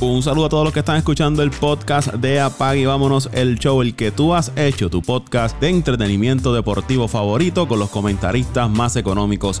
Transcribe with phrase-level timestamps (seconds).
[0.00, 3.58] Un saludo a todos los que están escuchando el podcast de Apague y Vámonos el
[3.58, 8.70] Show, el que tú has hecho, tu podcast de entretenimiento deportivo favorito con los comentaristas
[8.70, 9.60] más económicos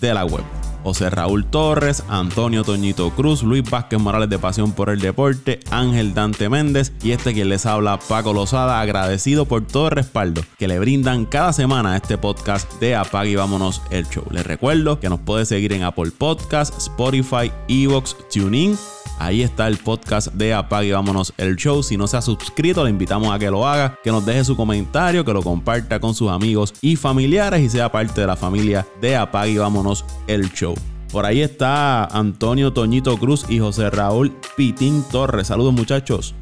[0.00, 0.59] de la web.
[0.82, 6.14] José Raúl Torres, Antonio Toñito Cruz, Luis Vázquez Morales de Pasión por el Deporte, Ángel
[6.14, 10.68] Dante Méndez y este quien les habla, Paco Lozada, agradecido por todo el respaldo que
[10.68, 14.24] le brindan cada semana a este podcast de Apague y Vámonos el Show.
[14.30, 18.76] Les recuerdo que nos puede seguir en Apple Podcast, Spotify, Evox, TuneIn
[19.20, 21.82] Ahí está el podcast de Apague y Vámonos el Show.
[21.82, 24.56] Si no se ha suscrito, le invitamos a que lo haga, que nos deje su
[24.56, 28.86] comentario, que lo comparta con sus amigos y familiares y sea parte de la familia
[28.98, 30.69] de Apague y Vámonos el Show.
[31.12, 35.48] Por ahí está Antonio Toñito Cruz y José Raúl Pitín Torres.
[35.48, 36.36] Saludos muchachos.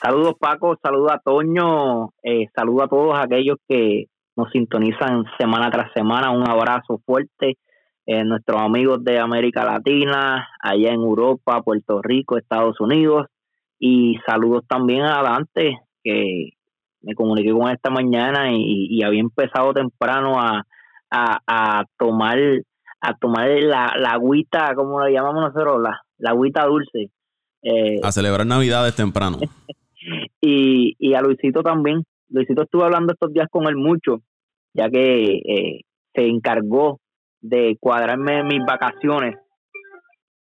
[0.00, 5.92] Saludos Paco, saludos a Toño, eh, saludos a todos aquellos que nos sintonizan semana tras
[5.92, 6.30] semana.
[6.30, 7.58] Un abrazo fuerte
[8.06, 13.26] eh, nuestros amigos de América Latina, allá en Europa, Puerto Rico, Estados Unidos.
[13.78, 16.50] Y saludos también a Dante, que
[17.02, 20.64] me comuniqué con esta mañana y, había empezado temprano a,
[21.10, 22.38] a, tomar
[23.00, 27.10] a tomar la, la agüita, como la llamamos nosotros, la, la agüita dulce.
[27.62, 29.38] Eh, a celebrar Navidades temprano.
[30.40, 32.02] y, y a Luisito también.
[32.28, 34.18] Luisito estuve hablando estos días con él mucho,
[34.72, 35.80] ya que eh,
[36.14, 37.00] se encargó
[37.40, 39.36] de cuadrarme mis vacaciones.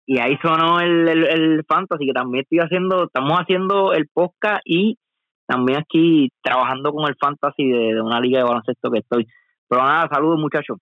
[0.06, 4.98] Y ahí sonó el, el, fantasy, que también estoy haciendo, estamos haciendo el podcast y
[5.46, 9.28] también aquí trabajando con el fantasy de, una liga de baloncesto que estoy.
[9.68, 10.78] Pero nada, saludos muchachos.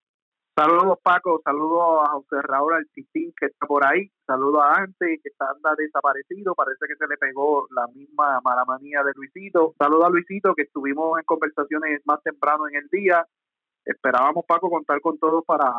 [0.58, 5.28] Saludos Paco, saludos a José Raúl Altisín que está por ahí, saludos a Ante que
[5.30, 10.06] está anda desaparecido, parece que se le pegó la misma mala manía de Luisito, saludos
[10.06, 13.26] a Luisito que estuvimos en conversaciones más temprano en el día,
[13.84, 15.74] esperábamos Paco contar con todos para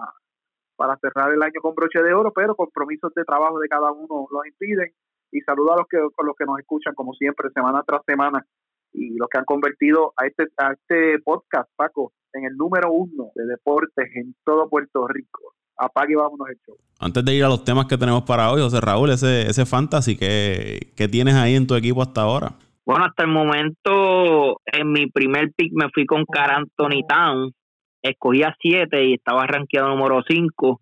[0.76, 4.26] para cerrar el año con broche de oro, pero compromisos de trabajo de cada uno
[4.30, 4.92] los impiden.
[5.32, 8.44] Y saludo a los que, con los que nos escuchan, como siempre, semana tras semana,
[8.92, 13.30] y los que han convertido a este, a este podcast, Paco, en el número uno
[13.34, 15.54] de deportes en todo Puerto Rico.
[15.78, 16.76] Apague y vámonos el show.
[16.98, 20.16] Antes de ir a los temas que tenemos para hoy, José Raúl, ese, ese fantasy
[20.16, 22.52] que, que tienes ahí en tu equipo hasta ahora.
[22.86, 27.52] Bueno, hasta el momento, en mi primer pick me fui con Car Anthony Town,
[28.00, 30.80] escogía siete y estaba rankeado número cinco.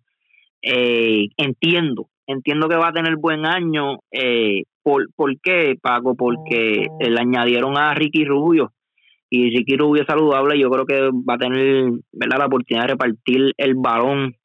[0.61, 3.99] Eh, entiendo, entiendo que va a tener buen año.
[4.11, 6.15] Eh, ¿por, ¿Por qué, Paco?
[6.15, 8.71] Porque le añadieron a Ricky Rubio
[9.35, 10.59] y Ricky Rubio saludable.
[10.59, 12.39] Yo creo que va a tener ¿verdad?
[12.39, 14.35] la oportunidad de repartir el balón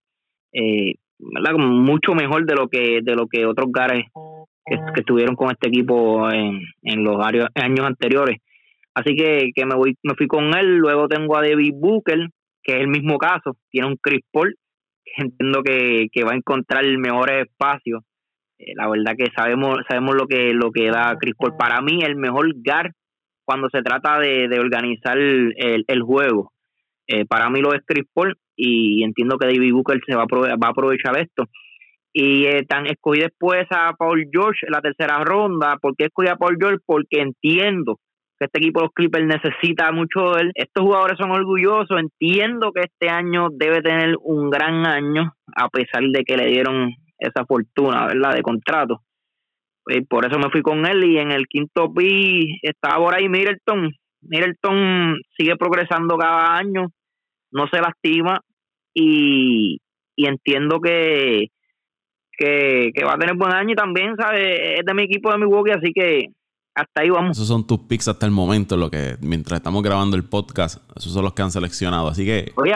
[0.52, 1.54] eh, ¿verdad?
[1.58, 4.06] mucho mejor de lo que de lo que otros gares
[4.64, 8.38] que, estuvieron con este equipo en, en los años anteriores.
[8.94, 10.76] Así que, que me voy me fui con él.
[10.76, 12.28] Luego tengo a David Booker,
[12.62, 14.56] que es el mismo caso, tiene un Chris Paul,
[15.04, 18.02] que entiendo que, va a encontrar mejores espacios.
[18.58, 21.56] Eh, la verdad que sabemos sabemos lo que lo que da Chris Paul.
[21.56, 22.92] Para mí, el mejor guard
[23.50, 26.52] cuando se trata de, organizar el, juego.
[27.08, 30.56] Eh, para mí lo es Chris Paul y entiendo que David Booker se va a,
[30.56, 31.46] va a aprovechar esto.
[32.12, 35.78] Y eh, tan escogí después a Paul George en la tercera ronda.
[35.82, 36.78] ¿Por qué escogí a Paul George?
[36.86, 37.96] Porque entiendo
[38.38, 40.52] que este equipo de los Clippers necesita mucho de él.
[40.54, 46.04] Estos jugadores son orgullosos, entiendo que este año debe tener un gran año, a pesar
[46.04, 49.00] de que le dieron esa fortuna, ¿verdad?, de contrato.
[49.86, 53.28] Y por eso me fui con él y en el quinto pi estaba por ahí
[53.28, 53.90] Middleton.
[54.22, 56.88] Middleton sigue progresando cada año,
[57.52, 58.40] no se lastima
[58.94, 59.78] y,
[60.16, 61.46] y entiendo que,
[62.32, 64.78] que, que va a tener buen año y también, ¿sabe?
[64.78, 66.26] Es de mi equipo de Milwaukee, así que
[66.74, 67.36] hasta ahí vamos.
[67.36, 71.12] Esos son tus picks hasta el momento, lo que mientras estamos grabando el podcast, esos
[71.12, 72.08] son los que han seleccionado.
[72.08, 72.52] Así que.
[72.56, 72.72] Oye,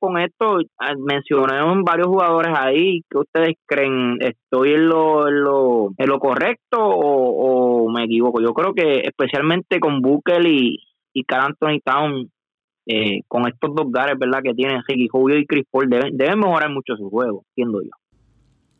[0.00, 1.54] con esto, ah, mencioné
[1.84, 3.02] varios jugadores ahí.
[3.08, 4.18] ¿Qué ustedes creen?
[4.20, 8.40] ¿Estoy en lo, en lo, en lo correcto o, me equivoco?
[8.40, 10.78] Yo creo que especialmente con Booker y,
[11.12, 12.30] y Carl Town,
[12.86, 14.40] eh, con estos dos gares, ¿verdad?
[14.42, 17.90] Que tienen Ricky Julio y Chris Paul, deben, deben mejorar mucho su juego, entiendo yo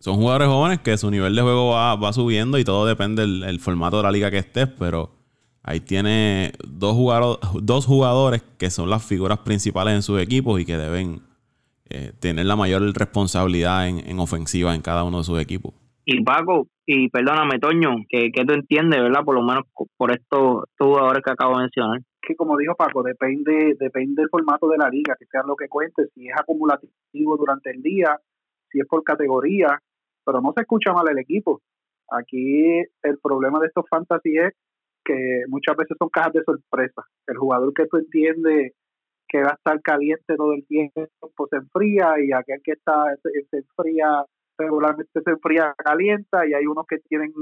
[0.02, 3.98] son jugadores jóvenes que su nivel de juego va, subiendo y todo depende del formato
[3.98, 5.21] de la liga que estés, pero
[5.62, 10.64] ahí tiene dos, jugadores, dos jugadores que son las figuras principales en sus equipos y
[10.64, 11.20] que deben
[11.88, 15.74] eh, tener la mayor responsabilidad en, ofensiva en cada uno de sus equipos.
[16.04, 19.24] Y Paco, y perdóname, Toño, que, que tú entiendes, ¿verdad?
[19.24, 19.64] Por lo menos
[19.96, 24.68] por estos, jugadores que acabo de mencionar que como dijo Paco, depende, depende del formato
[24.68, 28.16] de la liga, que sea lo que cuente, si es acumulativo durante el día,
[28.70, 29.80] si es por categoría,
[30.24, 31.60] pero no se escucha mal el equipo.
[32.10, 34.54] Aquí el problema de estos fantasy es
[35.04, 37.02] que muchas veces son cajas de sorpresa.
[37.26, 38.72] El jugador que tú entiendes
[39.28, 41.08] que va a estar caliente todo el tiempo
[41.50, 44.24] se enfría y aquel que está se, enfría
[44.58, 47.32] regularmente se enfría, calienta y hay unos que tienen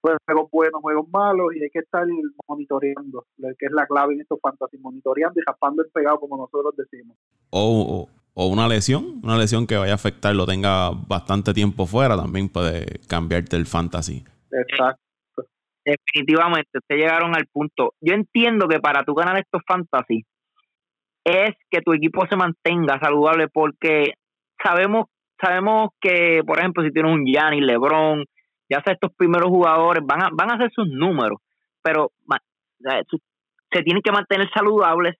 [0.00, 2.06] juegos buenos, juegos malos y hay que estar
[2.48, 6.74] monitoreando, que es la clave en estos fantasy, monitoreando y raspando el pegado como nosotros
[6.76, 7.16] decimos.
[7.50, 12.16] O, o una lesión, una lesión que vaya a afectar, lo tenga bastante tiempo fuera,
[12.16, 14.24] también puede cambiarte el fantasy.
[14.52, 15.03] Exacto.
[15.84, 17.94] Definitivamente, ustedes llegaron al punto.
[18.00, 20.24] Yo entiendo que para tú ganar estos fantasy
[21.24, 24.14] es que tu equipo se mantenga saludable porque
[24.62, 25.06] sabemos
[25.40, 28.24] sabemos que, por ejemplo, si tienes un Gianni, LeBron,
[28.68, 31.38] ya sea estos primeros jugadores, van a, van a hacer sus números,
[31.82, 32.12] pero
[33.72, 35.16] se tienen que mantener saludables.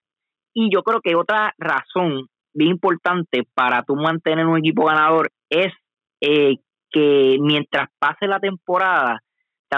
[0.53, 5.73] Y yo creo que otra razón bien importante para tú mantener un equipo ganador es
[6.21, 6.57] eh,
[6.89, 9.19] que mientras pase la temporada,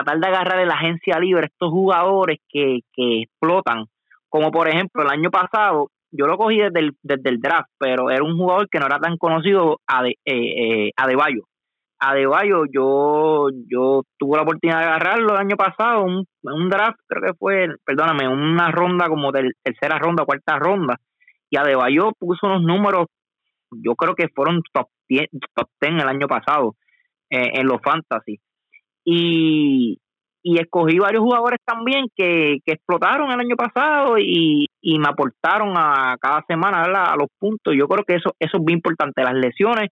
[0.03, 3.85] tratar de agarrar en la agencia libre estos jugadores que, que explotan.
[4.29, 8.09] Como por ejemplo el año pasado, yo lo cogí desde el, desde el draft, pero
[8.09, 11.43] era un jugador que no era tan conocido, a de, eh, eh, Adebayo.
[11.99, 17.23] Adebayo, yo, yo tuve la oportunidad de agarrarlo el año pasado, un, un draft, creo
[17.23, 20.97] que fue, perdóname, una ronda como de tercera ronda, cuarta ronda,
[21.49, 23.07] y Adebayo puso unos números,
[23.71, 26.75] yo creo que fueron top 10, top 10 el año pasado
[27.29, 28.39] eh, en los fantasy.
[29.09, 29.99] Y,
[30.43, 35.73] y escogí varios jugadores también que, que explotaron el año pasado y, y me aportaron
[35.77, 37.73] a cada semana a los puntos.
[37.73, 39.91] Yo creo que eso, eso es bien importante, las lesiones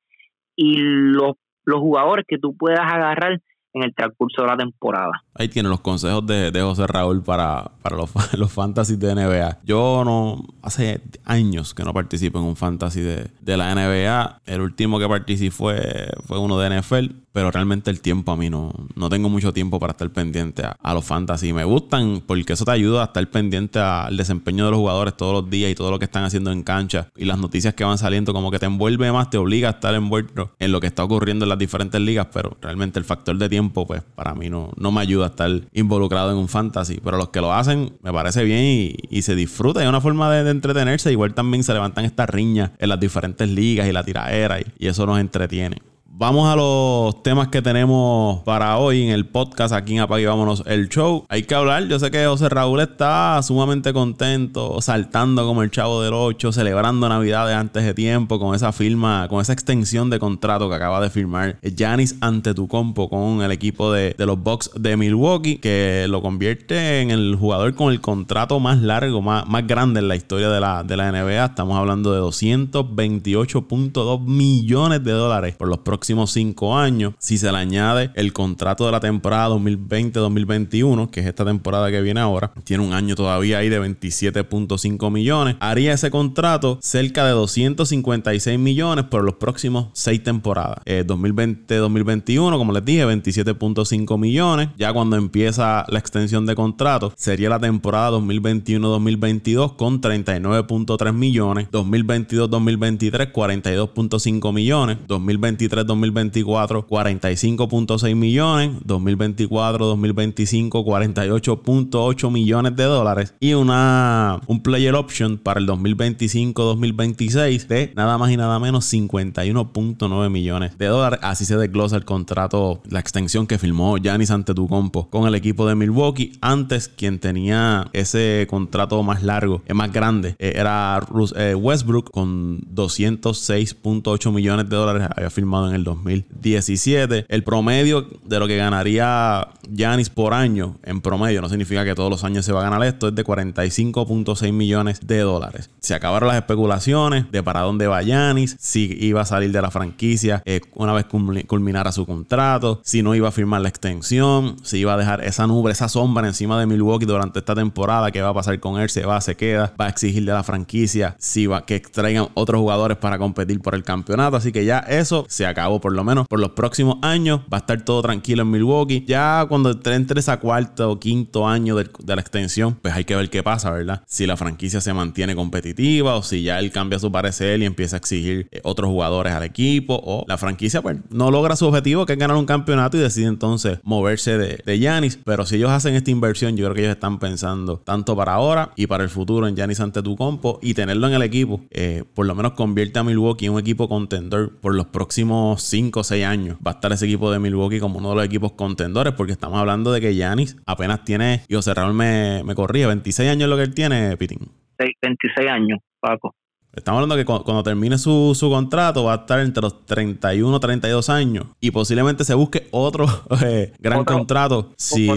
[0.54, 3.40] y los, los jugadores que tú puedas agarrar
[3.74, 5.24] en el transcurso de la temporada.
[5.36, 9.60] Ahí tienen los consejos de, José Raúl para, para los, los fantasy de NBA.
[9.64, 14.42] Yo no, hace años que no participo en un fantasy de, de la NBA.
[14.46, 18.50] El último que participé fue, fue uno de NFL pero realmente el tiempo a mí
[18.50, 21.52] no, no tengo mucho tiempo para estar pendiente a, los fantasy.
[21.52, 25.34] Me gustan porque eso te ayuda a estar pendiente al desempeño de los jugadores todos
[25.34, 27.98] los días y todo lo que están haciendo en cancha y las noticias que van
[27.98, 31.04] saliendo, como que te envuelve más, te obliga a estar envuelto en lo que está
[31.04, 34.72] ocurriendo en las diferentes ligas, pero realmente el factor de tiempo, pues para mí no,
[34.78, 37.00] no me ayuda estar involucrado en un fantasy.
[37.04, 39.82] Pero los que lo hacen, me parece bien y, se disfruta.
[39.82, 41.12] Es una forma de, entretenerse.
[41.12, 45.06] Igual también se levantan estas riñas en las diferentes ligas y la tiradera y eso
[45.06, 45.78] nos entretiene.
[46.18, 50.64] Vamos a los temas que tenemos para hoy en el podcast aquí en Apague Vámonos
[50.66, 51.26] el Show.
[51.28, 56.02] Hay que hablar, yo sé que José Raúl está sumamente contento, saltando como el chavo
[56.02, 60.70] del 8, celebrando Navidades antes de tiempo con esa firma, con esa extensión de contrato
[60.70, 64.96] que acaba de firmar Janis ante tu compo con el equipo de, los Bucks de
[64.96, 70.00] Milwaukee, que lo convierte en el jugador con el contrato más largo, más, más grande
[70.00, 71.44] en la historia de la, de la NBA.
[71.44, 77.16] Estamos hablando de 228.2 millones de dólares por los próximos próximos cinco años.
[77.18, 82.00] Si se le añade el contrato de la temporada 2020-2021, que es esta temporada que
[82.00, 85.56] viene ahora, tiene un año todavía ahí de 27.5 millones.
[85.60, 90.78] Haría ese contrato cerca de 256 millones por los próximos seis temporadas.
[90.86, 94.70] 2020-2021, eh, como les dije, 27.5 millones.
[94.78, 101.68] Ya cuando empieza la extensión de contrato, sería la temporada 2021-2022 con 39.3 millones.
[101.72, 104.98] 2022-2023, 42.5 millones.
[105.08, 115.38] 2023 2024 45.6 millones, 2024 2025 48.8 millones de dólares y una un player option
[115.38, 121.20] para el 2025 2026 de nada más y nada menos 51.9 millones de dólares.
[121.22, 125.76] Así se desglosa el contrato, la extensión que firmó Giannis Antetokounmpo con el equipo de
[125.76, 126.34] Milwaukee.
[126.42, 131.00] Antes quien tenía ese contrato más largo, es más grande, eh, era
[131.36, 137.26] eh, Westbrook con 206.8 millones de dólares había firmado en el 2017.
[137.30, 142.10] El promedio de lo que ganaría Yanis por año, en promedio, no significa que todos
[142.10, 145.70] los años se va a ganar esto, es de 45.6 millones de dólares.
[145.80, 149.72] Se acabaron las especulaciones de para dónde va Yanis, si iba a salir de la
[149.72, 154.80] franquicia eh, una vez culminara su contrato, si no iba a firmar la extensión, si
[154.80, 158.30] iba a dejar esa nube, esa sombra encima de Milwaukee durante esta temporada, qué va
[158.30, 161.48] a pasar con él, se va, se queda, va a exigir de la franquicia, si
[161.48, 165.46] va que traigan otros jugadores para competir por el campeonato, así que ya eso se
[165.46, 167.42] acabó por lo menos por los próximos años.
[167.52, 169.04] Va a estar todo tranquilo en Milwaukee.
[169.08, 173.30] Ya cuando entres a cuarto o quinto año de, la extensión, pues hay que ver
[173.30, 174.04] qué pasa, ¿verdad?
[174.06, 177.96] Si la franquicia se mantiene competitiva o si ya él cambia su parecer y empieza
[177.96, 182.06] a exigir eh, otros jugadores al equipo o la franquicia pues no logra su objetivo
[182.06, 185.20] que es ganar un campeonato y decide entonces moverse de, Giannis.
[185.24, 188.72] Pero si ellos hacen esta inversión, yo creo que ellos están pensando tanto para ahora
[188.76, 192.04] y para el futuro en Giannis ante tu compo y tenerlo en el equipo, eh,
[192.14, 196.04] por lo menos convierte a Milwaukee en un equipo contendor por los próximos 5 o
[196.04, 199.14] 6 años va a estar ese equipo de Milwaukee como uno de los equipos contendores,
[199.14, 203.30] porque estamos hablando de que Yanis apenas tiene, y José Raúl me, me corría, 26
[203.30, 204.50] años lo que él tiene, Pitín.
[204.78, 206.36] 26 años, Paco.
[206.76, 211.46] Estamos hablando que cuando, termine su, contrato va a estar entre los 31 32 años
[211.62, 213.06] y posiblemente se busque otro
[213.46, 214.74] eh, gran contrato.
[214.76, 215.10] Si,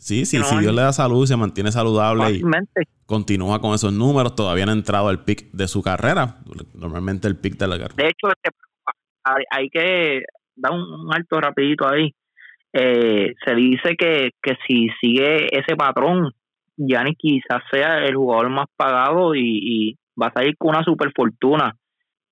[0.00, 2.42] sí, sí, si Dios le da salud se mantiene saludable y
[3.06, 6.38] continúa con esos números, todavía no ha entrado al pic de su carrera.
[6.74, 7.94] Normalmente el pic de la carrera.
[7.96, 8.50] De hecho, este,
[9.24, 10.22] hay, que
[10.56, 12.14] dar un, alto rapidito ahí.
[12.72, 16.32] Eh, se dice que, que si sigue ese patrón,
[16.76, 21.74] Gianni quizás sea el jugador más pagado y, va a salir con una super fortuna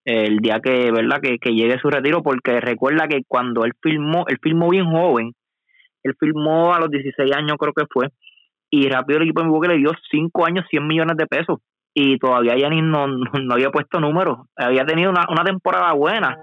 [0.04, 1.20] el día que, ¿verdad?
[1.20, 5.32] Que, llegue su retiro, porque recuerda que cuando él filmó, él filmó bien joven,
[6.02, 8.08] él filmó a los 16 años creo que fue,
[8.70, 11.60] y rápido el equipo de Milwaukee le dio 5 años 100 millones de pesos,
[11.98, 13.06] y todavía Giannis no,
[13.42, 16.40] no, había puesto números, había tenido una, una temporada buena,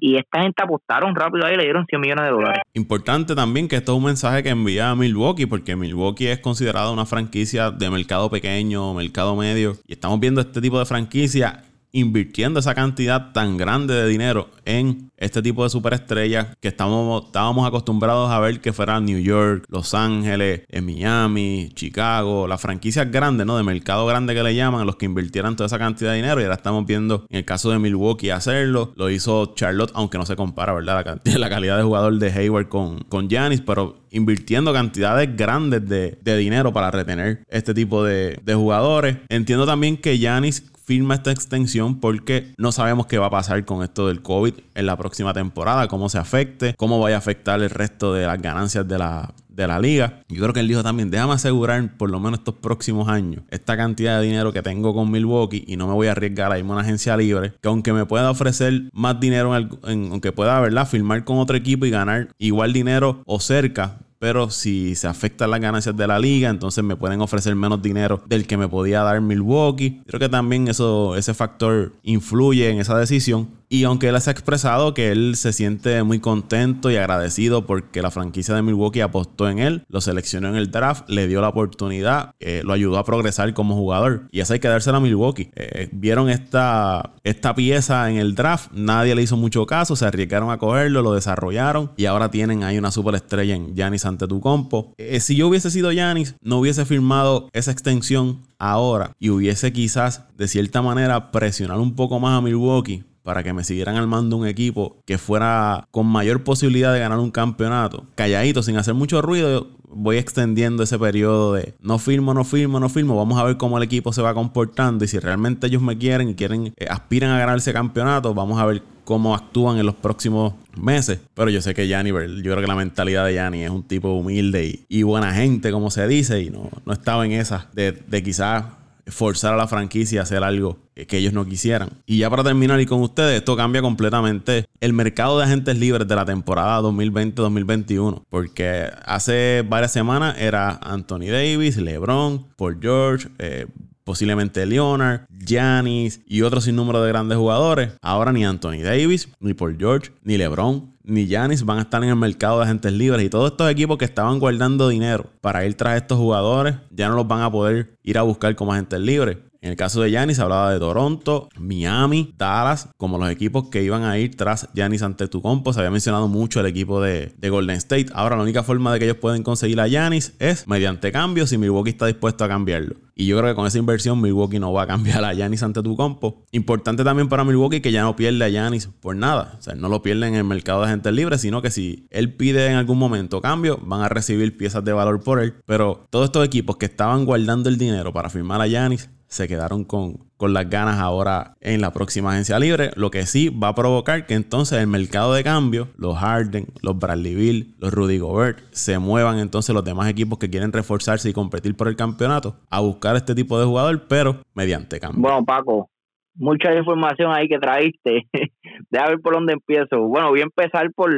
[0.00, 2.62] y esta gente apostaron rápido ahí y le dieron 100 millones de dólares.
[2.74, 6.90] Importante también que esto es un mensaje que envía a Milwaukee, porque Milwaukee es considerada
[6.90, 11.62] una franquicia de mercado pequeño, mercado medio, y estamos viendo este tipo de franquicia
[11.94, 17.66] invirtiendo esa cantidad tan grande de dinero en este tipo de superestrellas que estamos, estábamos
[17.66, 23.46] acostumbrados a ver que fueran New York, Los Ángeles, en Miami, Chicago, las franquicias grandes,
[23.46, 23.56] ¿no?
[23.56, 26.44] De mercado grande que le llaman, los que invirtieran toda esa cantidad de dinero y
[26.44, 30.34] ahora estamos viendo en el caso de Milwaukee hacerlo, lo hizo Charlotte, aunque no se
[30.34, 31.20] compara, ¿verdad?
[31.24, 36.36] La, la calidad de jugador de Hayward con, con Giannis, pero invirtiendo cantidades grandes de,
[36.36, 39.18] dinero para retener este tipo de, de jugadores.
[39.28, 43.82] Entiendo también que Giannis firma esta extensión porque no sabemos qué va a pasar con
[43.82, 47.70] esto del COVID en la próxima temporada, cómo se afecte, cómo vaya a afectar el
[47.70, 50.20] resto de las ganancias de la, de la liga.
[50.28, 53.76] Yo creo que él dijo también, déjame asegurar por lo menos estos próximos años esta
[53.76, 56.70] cantidad de dinero que tengo con Milwaukee y no me voy a arriesgar a irme
[56.70, 60.86] a una agencia libre, que aunque me pueda ofrecer más dinero, en, aunque pueda, ¿verdad?
[60.86, 65.60] Firmar con otro equipo y ganar igual dinero o cerca, pero si se afectan las
[65.60, 69.20] ganancias de la liga, entonces me pueden ofrecer menos dinero del que me podía dar
[69.20, 70.00] Milwaukee.
[70.06, 73.50] Creo que también eso, ese factor influye en esa decisión.
[73.74, 78.02] Y aunque él se ha expresado que él se siente muy contento y agradecido porque
[78.02, 81.48] la franquicia de Milwaukee apostó en él, lo seleccionó en el draft, le dio la
[81.48, 84.28] oportunidad, eh, lo ayudó a progresar como jugador.
[84.30, 85.50] Y eso hay que dársela a Milwaukee.
[85.56, 90.52] Eh, vieron esta, esta pieza en el draft, nadie le hizo mucho caso, se arriesgaron
[90.52, 94.94] a cogerlo, lo desarrollaron y ahora tienen ahí una superestrella en Giannis Antetokounmpo.
[94.98, 100.22] Eh, si yo hubiese sido Giannis, no hubiese firmado esa extensión ahora y hubiese quizás
[100.36, 104.46] de cierta manera presionar un poco más a Milwaukee para que me siguieran armando un
[104.46, 108.04] equipo que fuera con mayor posibilidad de ganar un campeonato.
[108.14, 112.88] Calladito, sin hacer mucho ruido, voy extendiendo ese periodo de no firmo, no firmo, no
[112.88, 113.16] firmo.
[113.16, 116.28] Vamos a ver cómo el equipo se va comportando y si realmente ellos me quieren
[116.28, 119.94] y quieren, eh, aspiran a ganar ese campeonato, vamos a ver cómo actúan en los
[119.94, 121.20] próximos meses.
[121.32, 124.12] Pero yo sé que Yanni, yo creo que la mentalidad de Yanni es un tipo
[124.12, 128.22] humilde y, buena gente, como se dice, y no, no estaba en esa de, de
[128.22, 128.64] quizás
[129.06, 131.90] forzar a la franquicia a hacer algo que ellos no quisieran.
[132.06, 136.06] Y ya para terminar y con ustedes, esto cambia completamente el mercado de agentes libres
[136.06, 138.24] de la temporada 2020-2021.
[138.28, 143.66] Porque hace varias semanas era Anthony Davis, LeBron, Paul George, eh,
[144.04, 147.90] posiblemente Leonard, Giannis y otros sinnúmero de grandes jugadores.
[148.02, 152.10] Ahora ni Anthony Davis, ni Paul George, ni LeBron, ni Giannis van a estar en
[152.10, 153.24] el mercado de agentes libres.
[153.24, 157.16] Y todos estos equipos que estaban guardando dinero para ir tras estos jugadores ya no
[157.16, 159.38] los van a poder ir a buscar como agentes libres.
[159.64, 164.04] En el caso de Giannis hablaba de Toronto, Miami, Dallas, como los equipos que iban
[164.04, 165.72] a ir tras Giannis ante tu compo.
[165.72, 168.08] Se había mencionado mucho el equipo de, Golden State.
[168.12, 171.56] Ahora la única forma de que ellos pueden conseguir a Giannis es mediante cambios si
[171.56, 172.96] Milwaukee está dispuesto a cambiarlo.
[173.14, 175.82] Y yo creo que con esa inversión Milwaukee no va a cambiar a Giannis ante
[175.82, 176.44] tu compo.
[176.52, 179.56] Importante también para Milwaukee que ya no pierde a Giannis por nada.
[179.58, 182.34] O sea, no lo pierden en el mercado de agentes libres, sino que si él
[182.34, 185.54] pide en algún momento cambio, van a recibir piezas de valor por él.
[185.64, 189.84] Pero todos estos equipos que estaban guardando el dinero para firmar a Giannis se quedaron
[189.84, 193.74] con, con las ganas ahora en la próxima agencia libre, lo que sí va a
[193.74, 198.60] provocar que entonces el mercado de cambio, los Harden, los Bradley Bill, los Rudy Gobert,
[198.70, 202.80] se muevan entonces los demás equipos que quieren reforzarse y competir por el campeonato a
[202.80, 205.20] buscar este tipo de jugador, pero mediante cambio.
[205.20, 205.90] Bueno, Paco,
[206.36, 208.28] mucha información ahí que traíste.
[208.90, 210.00] Deja ver por dónde empiezo.
[210.06, 211.12] Bueno, voy a empezar por,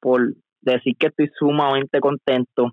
[0.00, 2.72] por decir que estoy sumamente contento.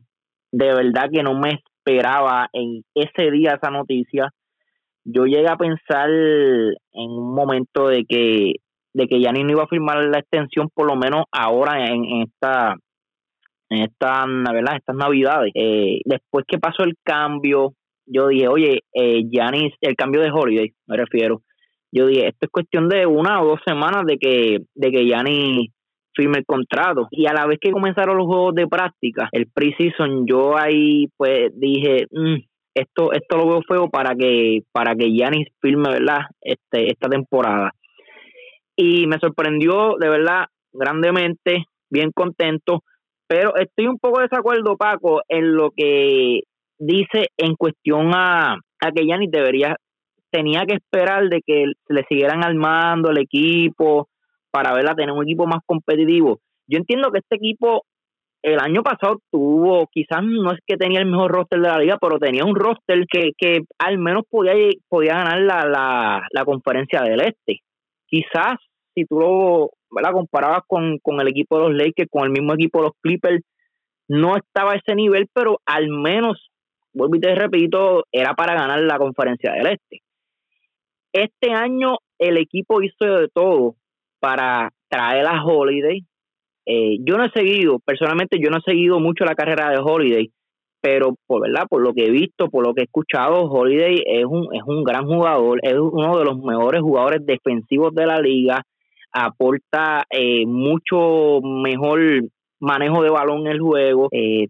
[0.51, 4.31] De verdad que no me esperaba en ese día esa noticia
[5.03, 8.53] yo llegué a pensar en un momento de que
[8.93, 12.75] de que Yanni no iba a firmar la extensión por lo menos ahora en, esta
[13.69, 15.53] en estas navidades.
[15.55, 17.73] Eh, después que pasó el cambio
[18.05, 19.23] yo dije oye eh,
[19.81, 21.41] el cambio de Holiday me refiero.
[21.93, 25.71] Yo dije esto es cuestión de una o dos semanas de que de que Gianni
[26.13, 30.25] firme el contrato y a la vez que comenzaron los juegos de práctica el preseason
[30.27, 32.35] yo ahí pues dije mm,
[32.73, 36.21] esto esto lo veo feo para que para que Giannis firme, ¿verdad?
[36.41, 37.71] Este esta temporada.
[38.75, 42.83] Y me sorprendió de verdad grandemente, bien contento,
[43.27, 46.41] pero estoy un poco de desacuerdo Paco en lo que
[46.79, 49.75] dice en cuestión a, a que Giannis debería
[50.31, 54.07] tenía que esperar de que le siguieran armando el equipo
[54.49, 56.39] para verla tener un equipo más competitivo.
[56.67, 57.83] Yo entiendo que este equipo
[58.43, 61.97] el año pasado tuvo, quizás no es que tenía el mejor roster de la liga,
[62.01, 64.53] pero tenía un roster que, que al menos podía,
[64.89, 67.59] podía ganar la, la, la conferencia del este.
[68.07, 68.55] Quizás
[68.93, 69.69] si tú lo
[70.11, 73.43] comparabas con, con el equipo de los Lakers, con el mismo equipo de los Clippers,
[74.07, 76.49] no estaba a ese nivel, pero al menos,
[76.93, 80.01] vuelvo y te repito, era para ganar la conferencia del este.
[81.13, 83.75] Este año el equipo hizo de todo
[84.19, 86.05] para traer a Holiday,
[86.65, 90.31] eh, yo no he seguido, personalmente yo no he seguido mucho la carrera de Holiday,
[90.81, 94.25] pero por verdad, por lo que he visto, por lo que he escuchado, Holiday es
[94.25, 98.63] un, es un gran jugador, es uno de los mejores jugadores defensivos de la liga,
[99.11, 101.99] aporta eh, mucho mejor
[102.59, 104.47] manejo de balón en el juego, eh,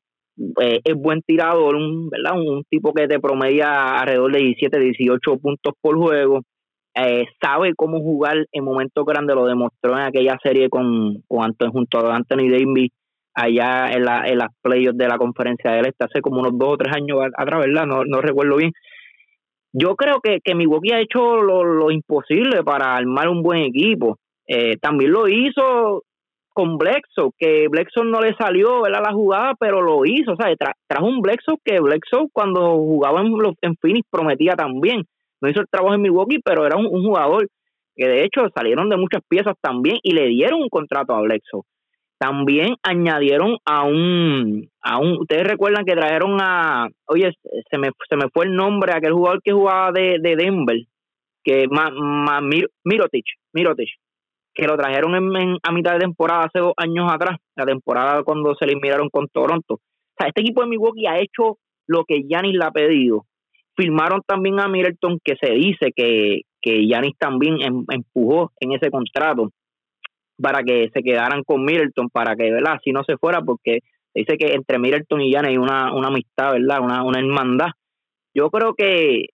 [0.83, 2.39] es buen tirador, un, ¿verdad?
[2.39, 6.41] un tipo que te promedia alrededor de 17, 18 puntos por juego.
[6.93, 11.99] Eh, sabe cómo jugar en momentos grandes, lo demostró en aquella serie con, con junto
[11.99, 12.91] a Anthony Davis
[13.33, 16.73] allá en, la, en las playoffs de la conferencia del este hace como unos dos
[16.73, 17.85] o tres años atrás, ¿verdad?
[17.85, 18.73] No, no recuerdo bien.
[19.73, 24.17] Yo creo que, que Milwaukee ha hecho lo, imposible para armar un buen equipo.
[24.45, 26.03] Eh, también lo hizo
[26.53, 29.03] con Blexo, que Blexo no le salió ¿verdad?
[29.05, 30.33] la jugada, pero lo hizo.
[30.33, 30.53] O sea,
[30.87, 35.05] trajo un Blexo que Blexo cuando jugaba en, en Phoenix prometía también
[35.41, 37.47] no hizo el trabajo en Milwaukee, pero era un, jugador
[37.95, 41.65] que de hecho salieron de muchas piezas también y le dieron un contrato a Blexo.
[42.17, 47.31] También añadieron a un, a un, ustedes recuerdan que trajeron a, oye,
[47.69, 50.77] se me, se me fue el nombre, aquel jugador que jugaba de, de Denver,
[51.43, 52.43] que más, más
[52.83, 53.89] Mirotic, Mirotic,
[54.53, 58.53] que lo trajeron en, a mitad de temporada hace dos años atrás, la temporada cuando
[58.53, 59.75] se eliminaron con Toronto.
[59.75, 63.25] O sea, este equipo de Milwaukee ha hecho lo que Yanis le ha pedido
[63.75, 68.89] firmaron también a Middleton, que se dice que, que Yanis también em, empujó en ese
[68.89, 69.49] contrato
[70.41, 72.79] para que se quedaran con Middleton, para que, ¿verdad?
[72.83, 73.79] Si no se fuera, porque
[74.13, 76.81] dice que entre Middleton y Yanis hay una, una amistad, ¿verdad?
[76.81, 77.69] Una, una hermandad.
[78.33, 79.25] Yo creo que,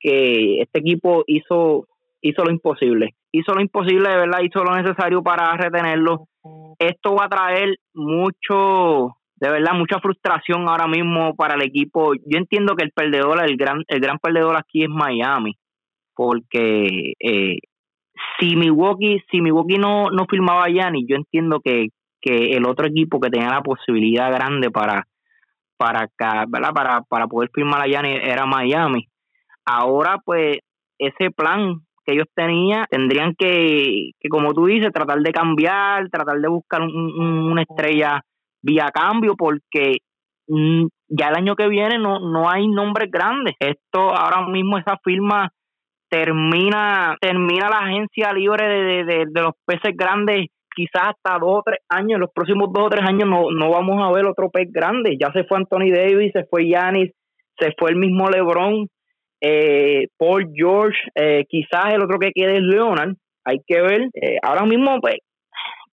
[0.00, 1.86] que este equipo hizo,
[2.20, 3.14] hizo lo imposible.
[3.32, 4.40] Hizo lo imposible, ¿verdad?
[4.42, 6.26] Hizo lo necesario para retenerlo.
[6.78, 12.14] Esto va a traer mucho de verdad mucha frustración ahora mismo para el equipo.
[12.14, 15.56] Yo entiendo que el perdedor, el gran, el gran perdedor aquí es Miami,
[16.14, 17.58] porque eh,
[18.38, 21.88] si Milwaukee, si Milwaukee no, no firmaba a Gianni, yo entiendo que,
[22.20, 25.06] que el otro equipo que tenía la posibilidad grande para
[25.76, 26.08] para
[26.46, 26.72] ¿verdad?
[26.72, 29.08] para para poder firmar a Gianni era Miami.
[29.64, 30.58] Ahora pues
[30.98, 36.38] ese plan que ellos tenían tendrían que, que como tú dices, tratar de cambiar, tratar
[36.38, 38.22] de buscar una estrella
[38.64, 39.98] vía cambio porque
[40.48, 43.54] mm, ya el año que viene no, no hay nombres grandes.
[43.60, 45.50] Esto ahora mismo esa firma
[46.08, 51.62] termina termina la agencia libre de, de, de, los peces grandes quizás hasta dos o
[51.64, 54.50] tres años, en los próximos dos o tres años no, no vamos a ver otro
[54.50, 55.16] pez grande.
[55.20, 57.12] Ya se fue Anthony Davis, se fue Yanis,
[57.58, 58.88] se fue el mismo LeBron,
[59.40, 63.14] eh, Paul George, eh, quizás el otro que quede es Leonard.
[63.44, 64.08] Hay que ver.
[64.14, 65.16] Eh, ahora mismo, pues,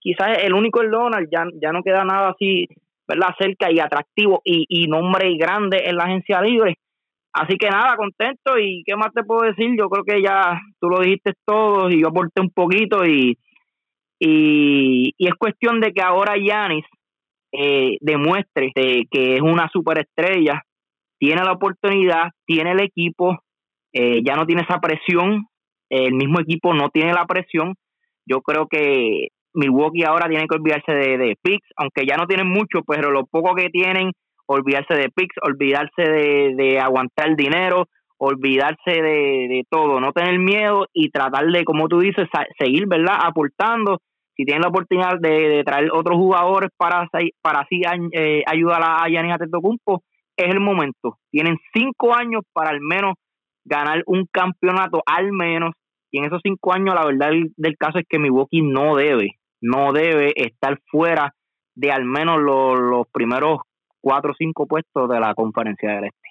[0.01, 2.67] quizás el único el Donald, ya, ya no queda nada así,
[3.07, 3.35] ¿verdad?
[3.39, 6.77] Cerca y atractivo y, y nombre grande en la agencia libre.
[7.33, 10.89] Así que nada, contento y qué más te puedo decir, yo creo que ya tú
[10.89, 13.37] lo dijiste todo y yo aporté un poquito y,
[14.19, 16.85] y, es cuestión de que ahora Yanis
[17.53, 20.61] eh, demuestre que es una superestrella,
[21.17, 23.43] tiene la oportunidad, tiene el equipo,
[23.93, 25.45] eh, ya no tiene esa presión,
[25.89, 27.75] el mismo equipo no tiene la presión.
[28.25, 32.47] Yo creo que Milwaukee ahora tiene que olvidarse de, de picks, aunque ya no tienen
[32.47, 34.11] mucho, pero lo poco que tienen,
[34.45, 37.87] olvidarse de picks, olvidarse de, de aguantar dinero,
[38.17, 42.27] olvidarse de, de, todo, no tener miedo y tratar de, como tú dices,
[42.59, 43.15] seguir, ¿verdad?
[43.23, 43.97] Aportando.
[44.35, 47.07] Si tienen la oportunidad de, traer otros jugadores para,
[47.41, 47.81] para así
[48.13, 50.03] eh, ayudar a Giannis Antetokounmpo,
[50.37, 51.17] es el momento.
[51.31, 53.15] Tienen cinco años para al menos
[53.65, 55.71] ganar un campeonato, al menos.
[56.11, 59.93] Y en esos cinco años, la verdad del caso es que Milwaukee no debe no
[59.93, 61.33] debe estar fuera
[61.75, 63.59] de al menos los, primeros
[64.01, 66.30] cuatro o cinco puestos de la conferencia del Este.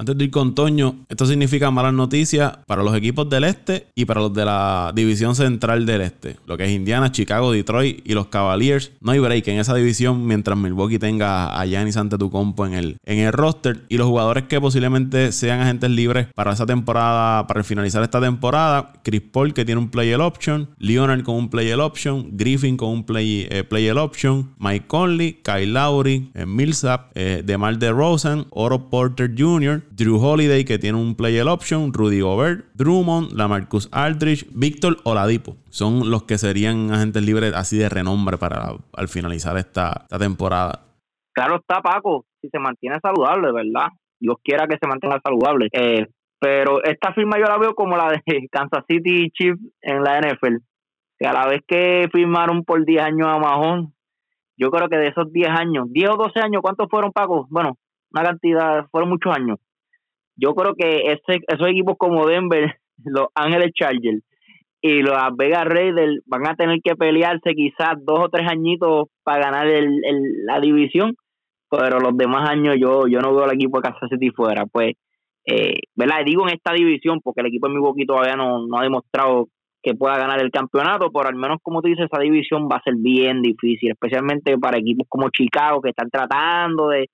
[0.00, 4.06] Antes de ir con Toño, esto significa malas noticias para los equipos del este y
[4.06, 8.14] para los de la división central del este, lo que es Indiana, Chicago, Detroit y
[8.14, 8.92] los Cavaliers.
[9.02, 13.18] No hay break en esa división mientras Milwaukee tenga a Giannis Antetokounmpo en el, en
[13.18, 18.02] el roster y los jugadores que posiblemente sean agentes libres para esa temporada, para finalizar
[18.02, 22.78] esta temporada, Chris Paul que tiene un player option, Leonard con un player option, Griffin
[22.78, 28.46] con un play, eh, player option, Mike Conley, Kyle Lowry, eh, Millsap, eh, DeMar DeRozan,
[28.48, 34.46] Oro Porter Jr., Drew Holiday que tiene un player option, Rudy Gobert, Drummond, Lamarcus Aldridge,
[34.54, 35.56] Víctor Oladipo.
[35.68, 40.86] Son los que serían agentes libres así de renombre para al finalizar esta, temporada.
[41.34, 43.88] Claro está, Paco, si se mantiene saludable, ¿verdad?
[44.18, 45.68] Dios quiera que se mantenga saludable.
[45.72, 46.06] Eh,
[46.38, 50.56] pero esta firma yo la veo como la de Kansas City Chiefs en la NFL.
[51.18, 53.92] Que a la vez que firmaron por 10 años a Mahón,
[54.56, 57.46] yo creo que de esos 10 años, 10 o 12 años, ¿cuántos fueron, Paco?
[57.50, 57.76] Bueno,
[58.12, 59.58] una cantidad, fueron muchos años
[60.40, 62.74] yo creo que ese, esos equipos como Denver,
[63.04, 64.22] los Ángeles Chargers
[64.82, 69.44] y los Vegas Raiders van a tener que pelearse quizás dos o tres añitos para
[69.44, 70.00] ganar el,
[70.46, 71.14] la división,
[71.70, 74.64] pero los demás años yo yo no veo al equipo de Kansas City fuera.
[74.66, 74.94] Pues,
[75.46, 76.24] eh, ¿verdad?
[76.24, 79.48] Digo en esta división porque el equipo de Milwaukee todavía no, no ha demostrado
[79.82, 82.82] que pueda ganar el campeonato, pero al menos como tú dices, esa división va a
[82.82, 87.08] ser bien difícil, especialmente para equipos como Chicago que están tratando de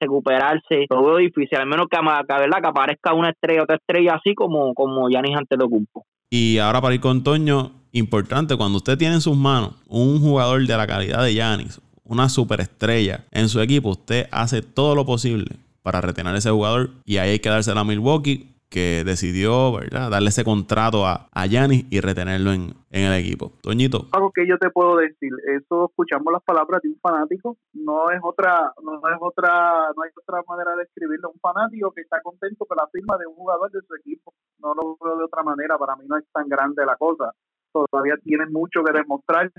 [0.00, 0.86] recuperarse.
[0.90, 2.60] Lo veo difícil, al menos que, ¿verdad?
[2.60, 6.04] que aparezca una estrella, otra estrella así como, como Yanis Antetokounmpo.
[6.30, 10.66] Y ahora para ir con Toño, importante, cuando usted tiene en sus manos un jugador
[10.66, 15.56] de la calidad de Yanis, una superestrella en su equipo, usted hace todo lo posible
[15.82, 20.10] para retener a ese jugador y ahí hay que dársela a Milwaukee que decidió ¿verdad?
[20.10, 23.52] darle ese contrato a, a y retenerlo en, el equipo.
[23.62, 24.08] Toñito.
[24.12, 28.20] Algo que yo te puedo decir, eso escuchamos las palabras de un fanático, no es
[28.22, 32.64] otra, no es otra, no hay otra manera de escribirlo, un fanático que está contento
[32.64, 35.78] con la firma de un jugador de su equipo, no lo veo de otra manera,
[35.78, 37.32] para mí no es tan grande la cosa,
[37.72, 39.52] todavía tienen mucho que demostrar,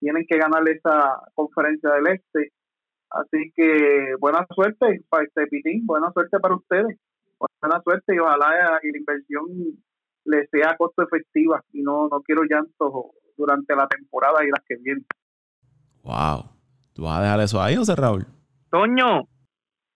[0.00, 2.52] tienen que ganar esa conferencia del este,
[3.10, 6.98] así que buena suerte para este pitín, buena suerte para ustedes
[7.38, 9.44] buena suerte y ojalá la inversión
[10.24, 12.92] le sea costo efectiva y no, no quiero llantos
[13.36, 15.06] durante la temporada y las que vienen.
[16.02, 16.50] Wow.
[16.94, 18.26] ¿Tú vas a dejar eso ahí, José Raúl?
[18.70, 19.28] Toño,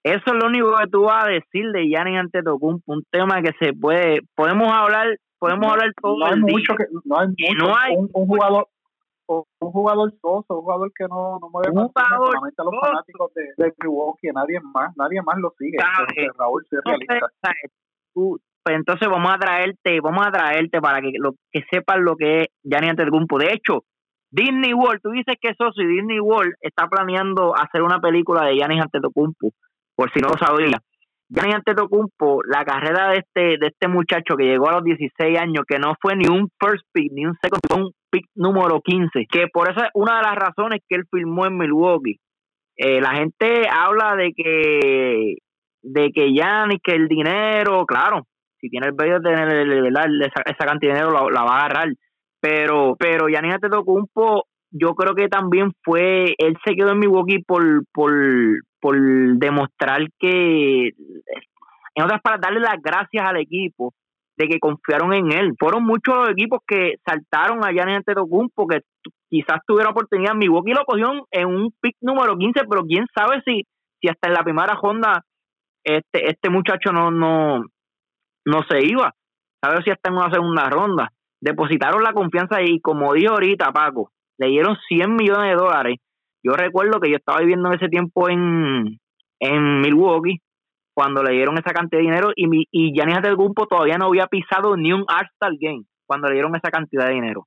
[0.02, 3.52] eso es lo único que tú vas a decir de Gianni Antetokounmpo, un tema que
[3.58, 8.26] se puede, podemos hablar, podemos hablar todo no hay mucho que, no hay, mucho, un,
[8.26, 8.68] jugador
[9.30, 13.34] un jugador soso, un jugador que no, no mueve un jugador solamente a los fanáticos
[13.34, 15.78] de, de Milwaukee, nadie más, nadie más lo sigue.
[15.78, 16.64] Entonces, Raúl,
[18.62, 22.42] pues entonces vamos a traerte, vamos a traerte para que lo que sepan lo que
[22.42, 23.38] es Gianni Antetokounmpo.
[23.38, 23.84] De hecho,
[24.30, 28.44] Disney World, tú dices que es socio y Disney World está planeando hacer una película
[28.44, 29.50] de Giannis Antetokounmpo,
[29.94, 30.78] por si no lo sabía.
[31.30, 35.64] Giannis Antetokounmpo, la carrera de este de este muchacho que llegó a los 16 años,
[35.66, 39.26] que no fue ni un first pick, ni un second, fue un pick número 15,
[39.30, 42.18] que por eso es una de las razones que él firmó en Milwaukee.
[42.76, 45.36] Eh, la gente habla de que
[45.82, 46.34] de que
[46.82, 48.26] que el dinero, claro,
[48.60, 49.86] si tiene el bello de tener
[50.22, 51.94] esa, esa, cantidad de dinero la, va a agarrar,
[52.40, 57.84] pero pero Giannis Antetokounmpo yo creo que también fue, él se quedó en Milwaukee por,
[57.92, 58.12] por,
[58.80, 60.88] por demostrar que,
[61.94, 63.94] en otras palabras, darle las gracias al equipo
[64.36, 65.52] de que confiaron en él.
[65.58, 68.80] Fueron muchos los equipos que saltaron allá en Antetokounmpo que
[69.28, 70.34] quizás tuvieron oportunidad.
[70.34, 73.66] Milwaukee lo cogió en un pick número 15, pero quién sabe si,
[74.00, 75.22] si hasta en la primera ronda
[75.84, 77.64] este, este muchacho no, no,
[78.46, 79.12] no se iba.
[79.62, 81.12] Sabe si hasta en una segunda ronda.
[81.40, 85.98] Depositaron la confianza y como dijo ahorita Paco, le dieron 100 millones de dólares.
[86.42, 88.98] Yo recuerdo que yo estaba viviendo en ese tiempo en,
[89.40, 90.40] en Milwaukee
[90.94, 94.26] cuando le dieron esa cantidad de dinero y, mi, y Giannis grupo todavía no había
[94.26, 97.46] pisado ni un All-Star Game cuando le dieron esa cantidad de dinero.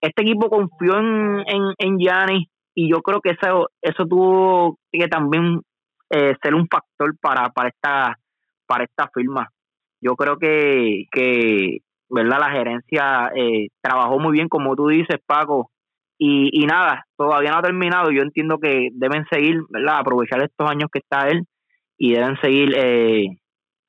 [0.00, 5.08] Este equipo confió en, en, en Giannis y yo creo que eso, eso tuvo que
[5.08, 5.60] también
[6.10, 8.18] eh, ser un factor para, para, esta,
[8.66, 9.48] para esta firma.
[10.00, 11.78] Yo creo que, que
[12.10, 12.38] ¿verdad?
[12.38, 15.70] la gerencia eh, trabajó muy bien, como tú dices, Paco,
[16.18, 18.10] y, y nada, todavía no ha terminado.
[18.10, 19.98] Yo entiendo que deben seguir, ¿verdad?
[19.98, 21.44] Aprovechar estos años que está él
[21.98, 23.26] y deben seguir eh,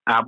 [0.06, 0.24] a,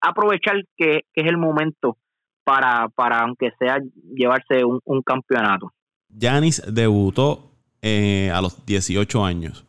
[0.00, 1.96] aprovechar que, es el momento
[2.44, 3.78] para, para, aunque sea,
[4.14, 5.72] llevarse un, un campeonato.
[6.08, 7.50] Yanis debutó
[7.82, 9.64] eh, a los 18 años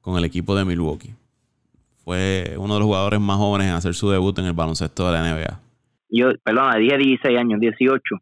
[0.00, 1.14] con el equipo de Milwaukee.
[2.04, 5.12] Fue uno de los jugadores más jóvenes en hacer su debut en el baloncesto de
[5.12, 5.60] la NBA.
[6.10, 8.16] Yo, perdón, 10, 16 años, 18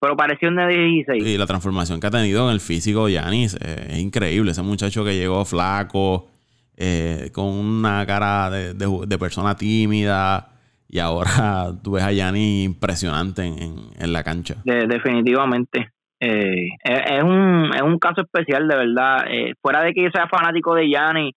[0.00, 1.24] pero pareció un de 16.
[1.24, 4.52] Y la transformación que ha tenido en el físico Yanis eh, es increíble.
[4.52, 6.28] Ese muchacho que llegó flaco,
[6.76, 10.48] eh, con una cara de, persona tímida.
[10.88, 14.56] Y ahora tú ves a Yanni impresionante en, la cancha.
[14.64, 15.90] definitivamente.
[16.18, 19.24] Eh, es, un, es un caso especial, de verdad.
[19.28, 21.34] Eh, fuera de que yo sea fanático de Yanni,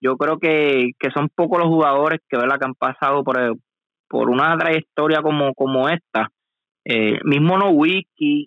[0.00, 2.58] yo creo que, son pocos los jugadores que, ¿verdad?
[2.58, 3.56] que han pasado por,
[4.08, 6.28] por una trayectoria como, como esta.
[6.84, 7.72] Eh, mismo No
[8.16, 8.46] que,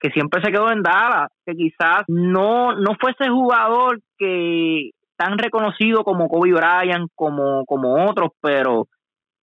[0.00, 5.38] que siempre se quedó en Dallas, que quizás no, no fue ese jugador que tan
[5.38, 8.86] reconocido como Kobe Bryant, como, como otros, pero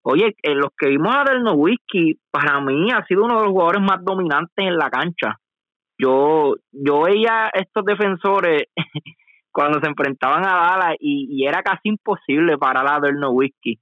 [0.03, 3.51] oye, en los que vimos a Del Whisky, para mí ha sido uno de los
[3.51, 5.39] jugadores más dominantes en la cancha.
[5.97, 8.63] Yo, yo veía estos defensores
[9.51, 13.79] cuando se enfrentaban a Dallas y, era casi imposible parar a Del Whisky.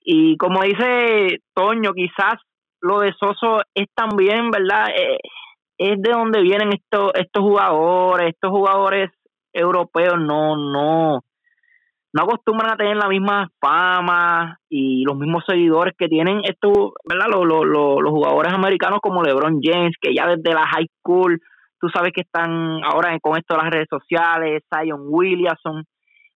[0.00, 2.40] Y como dice Toño, quizás
[2.80, 4.88] lo de Soso es también, ¿verdad?
[4.96, 5.18] Eh,
[5.78, 9.10] es de donde vienen estos estos jugadores, estos jugadores
[9.52, 11.22] europeos no no
[12.12, 17.26] no acostumbran a tener la misma fama y los mismos seguidores que tienen estos, ¿verdad?
[17.30, 21.38] Los, los, los, jugadores americanos como LeBron James, que ya desde la high school,
[21.78, 25.84] tú sabes que están ahora con esto de las redes sociales, Zion Williamson,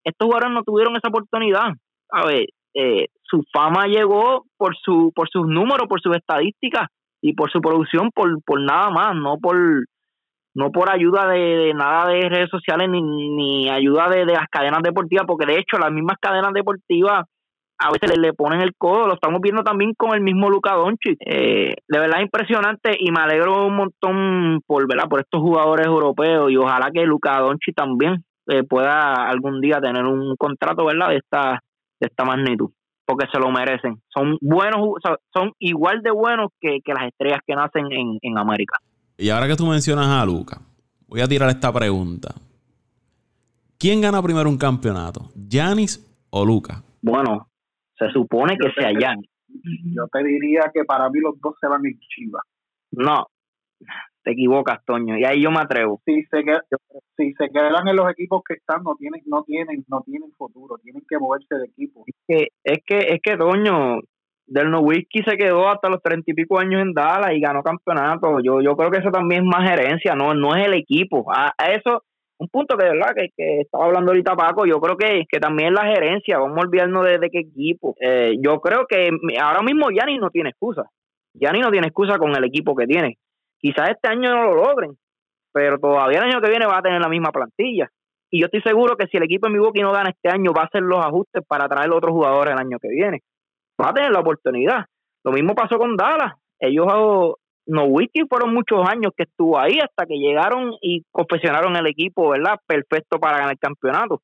[0.05, 1.72] estos jugadores no tuvieron esa oportunidad.
[2.11, 6.88] A ver, eh, su fama llegó por su por sus números, por sus estadísticas
[7.20, 9.56] y por su producción, por, por nada más, no por
[10.54, 15.24] no por ayuda de, nada de redes sociales ni, ni ayuda de, las cadenas deportivas,
[15.26, 17.24] porque de hecho las mismas cadenas deportivas
[17.78, 21.16] a veces le, ponen el codo, lo estamos viendo también con el mismo Luca Doncic.
[21.24, 25.08] Eh, de verdad es impresionante y me alegro un montón por, ¿verdad?
[25.08, 30.04] por estos jugadores europeos y ojalá que Luca Doncic también eh, pueda algún día tener
[30.04, 31.08] un contrato ¿verdad?
[31.08, 31.61] de esta
[32.02, 32.70] de esta magnitud
[33.04, 34.00] porque se lo merecen.
[34.08, 34.80] Son buenos,
[35.32, 38.78] son igual de buenos que, las estrellas que nacen en, en América.
[39.18, 40.60] Y ahora que tú mencionas a Luca,
[41.08, 42.34] voy a tirar esta pregunta.
[43.78, 45.30] ¿Quién gana primero un campeonato?
[45.34, 46.82] ¿Yanis o Luca?
[47.02, 47.48] Bueno,
[47.98, 49.28] se supone que sea Yanis.
[49.94, 52.44] Yo te diría que para mí los dos se van en Chivas.
[52.92, 53.26] No,
[54.22, 56.00] te equivocas, Toño, y ahí yo me atrevo.
[56.04, 56.42] Si se,
[57.16, 60.78] si se quedan en los equipos que están, no tienen, no tienen, no tienen futuro,
[60.78, 62.04] tienen que moverse de equipo.
[62.06, 64.00] Es que, es que, es que Toño,
[64.46, 68.40] del Nowitzki se quedó hasta los treinta y pico años en Dallas y ganó campeonato.
[68.40, 71.24] Yo, yo creo que eso también es más gerencia, no, no es el equipo.
[71.32, 72.02] A, eso,
[72.38, 73.14] un punto que, ¿verdad?
[73.14, 76.58] Que, que, estaba hablando ahorita Paco, yo creo que, que también es la gerencia, vamos
[76.58, 77.94] a olvidarnos de, qué equipo.
[78.00, 80.85] Eh, yo creo que ahora mismo Yanni no tiene excusa.
[81.35, 83.16] Yanni no tiene excusa con el equipo que tiene.
[83.62, 84.98] Quizás este año no lo logren,
[85.53, 87.88] pero todavía el año que viene va a tener la misma plantilla.
[88.31, 90.62] Y yo estoy seguro que si el equipo de Milwaukee no gana este año, va
[90.62, 93.20] a hacer los ajustes para traer otros jugadores el año que viene
[93.83, 94.87] va a tener la oportunidad.
[95.25, 96.35] Lo mismo pasó con Dallas.
[96.59, 96.87] Ellos,
[97.66, 102.31] no Wiki fueron muchos años que estuvo ahí hasta que llegaron y confeccionaron el equipo,
[102.31, 102.59] ¿verdad?
[102.66, 104.20] Perfecto para ganar el campeonato.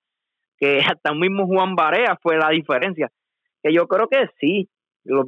[0.57, 3.09] Que hasta el mismo Juan Barea fue la diferencia.
[3.63, 4.69] Que yo creo que sí,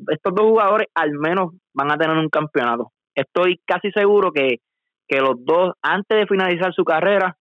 [0.08, 2.92] estos dos jugadores al menos van a tener un campeonato.
[3.14, 4.60] Estoy casi seguro que,
[5.08, 7.36] que los dos, antes de finalizar su carrera,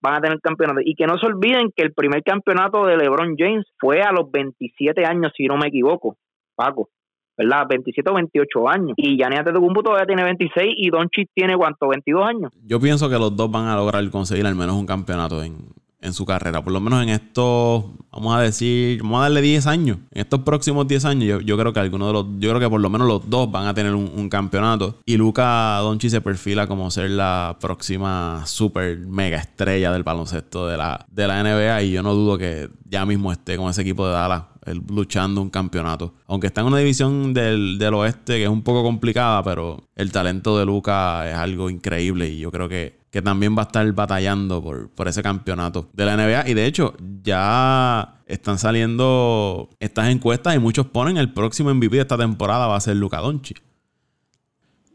[0.00, 0.80] van a tener campeonato.
[0.84, 4.30] Y que no se olviden que el primer campeonato de LeBron James fue a los
[4.30, 6.16] 27 años, si no me equivoco.
[6.54, 6.90] Paco,
[7.36, 7.66] ¿verdad?
[7.68, 8.92] 27 o 28 años.
[8.96, 11.88] Y Gianni Antetokounmpo todavía tiene 26 y Doncic tiene, ¿cuánto?
[11.88, 12.52] 22 años.
[12.64, 15.56] Yo pienso que los dos van a lograr conseguir al menos un campeonato en,
[16.04, 16.62] en su carrera.
[16.62, 19.98] Por lo menos en estos, vamos a decir, vamos a darle 10 años.
[20.12, 22.80] En estos próximos 10 años, yo, creo que alguno de los, yo creo que por
[22.80, 24.98] lo menos los dos van a tener un, campeonato.
[25.06, 30.76] Y Luca Doncic se perfila como ser la próxima super mega estrella del baloncesto de
[30.76, 31.82] la, de la NBA.
[31.82, 34.42] Y yo no dudo que ya mismo esté con ese equipo de Dallas
[34.88, 36.14] luchando un campeonato.
[36.26, 40.10] Aunque está en una división del, del, oeste que es un poco complicada, pero el
[40.10, 43.92] talento de Luca es algo increíble y yo creo que que también va a estar
[43.92, 46.48] batallando por, por ese campeonato de la NBA.
[46.48, 52.02] Y de hecho, ya están saliendo estas encuestas y muchos ponen el próximo MVP de
[52.02, 53.62] esta temporada va a ser Luca Doncic.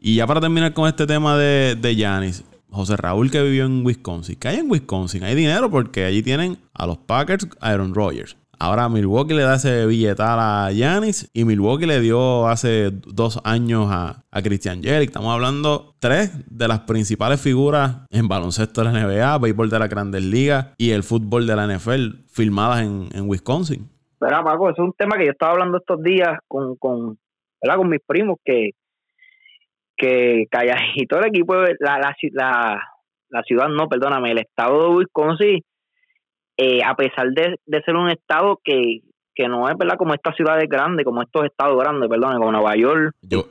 [0.01, 4.36] Y ya para terminar con este tema de Yanis, José Raúl que vivió en Wisconsin.
[4.36, 5.23] ¿Qué hay en Wisconsin?
[5.23, 9.56] Hay dinero porque allí tienen a los Packers, a Aaron Rodgers, Ahora Milwaukee le da
[9.56, 15.10] ese billetal a Yanis y Milwaukee le dio hace dos años a, Christian Jerick.
[15.10, 19.88] Estamos hablando tres de las principales figuras en baloncesto de la NBA, béisbol de la
[19.88, 23.89] Grandes Ligas y el fútbol de la NFL filmadas en, Wisconsin.
[24.19, 27.17] Pero Paco, es un tema que yo estaba hablando estos días con, con,
[27.62, 28.72] con mis primos que
[29.95, 30.48] que
[31.08, 32.82] todo el equipo, la, la, la,
[33.30, 35.62] la ciudad, no, perdóname, el estado de Wisconsin
[36.62, 39.02] eh, a pesar de, ser un estado que,
[39.48, 43.13] no es verdad como estas ciudades grandes, como estos estados grandes, perdón, como Nueva York.
[43.22, 43.45] Yo,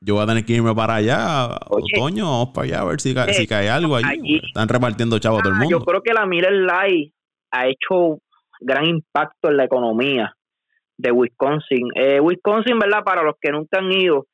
[0.00, 3.14] yo, voy a tener que irme para allá, otoño, vamos para allá a ver si,
[3.32, 4.40] si cae algo allí.
[4.42, 5.78] Están repartiendo chavos a todo el ah, mundo.
[5.78, 7.12] Yo creo que la Miller Light
[7.50, 8.20] ha hecho
[8.60, 10.32] gran impacto en la economía
[10.96, 11.90] de Wisconsin.
[11.96, 13.04] Eh, Wisconsin, ¿verdad?
[13.04, 14.24] Para los que nunca han ido,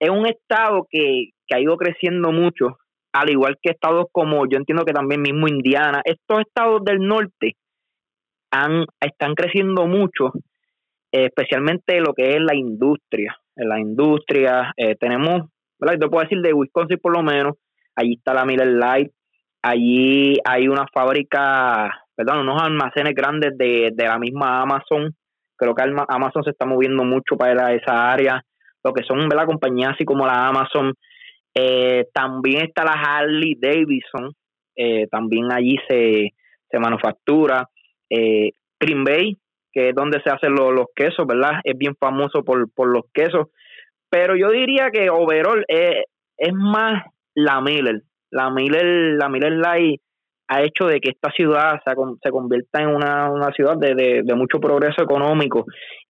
[0.00, 2.79] es un estado que, que ha ido creciendo mucho,
[3.12, 7.56] al igual que estados como, yo entiendo que también mismo Indiana, estos estados del norte
[8.50, 10.32] han, están creciendo mucho,
[11.12, 13.36] eh, especialmente lo que es la industria.
[13.56, 15.98] En la industria eh, tenemos, ¿verdad?
[16.00, 17.54] Yo puedo decir de Wisconsin por lo menos,
[17.96, 19.10] allí está la Miller Light,
[19.62, 25.14] allí hay una fábrica, perdón, unos almacenes grandes de, de la misma Amazon,
[25.56, 28.42] creo que Amazon se está moviendo mucho para esa área,
[28.82, 29.46] lo que son ¿verdad?
[29.46, 30.94] compañías así como la Amazon,
[31.54, 34.32] eh, también está la Harley Davidson,
[34.76, 36.30] eh, también allí se,
[36.70, 37.68] se manufactura,
[38.08, 39.36] eh, Green Bay,
[39.72, 41.60] que es donde se hacen los, quesos, ¿verdad?
[41.64, 43.48] Es bien famoso por, por los quesos,
[44.08, 46.04] pero yo diría que overall es,
[46.36, 50.00] es más la Miller, la Miller, la Miller Light
[50.48, 54.34] ha hecho de que esta ciudad se, se convierta en una, una ciudad de, de,
[54.34, 55.64] mucho progreso económico.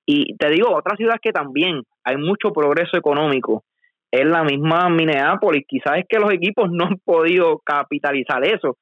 [0.07, 3.64] Y te digo, otra ciudad que también hay mucho progreso económico
[4.11, 5.64] es la misma Minneapolis.
[5.66, 8.77] Quizás es que los equipos no han podido capitalizar eso,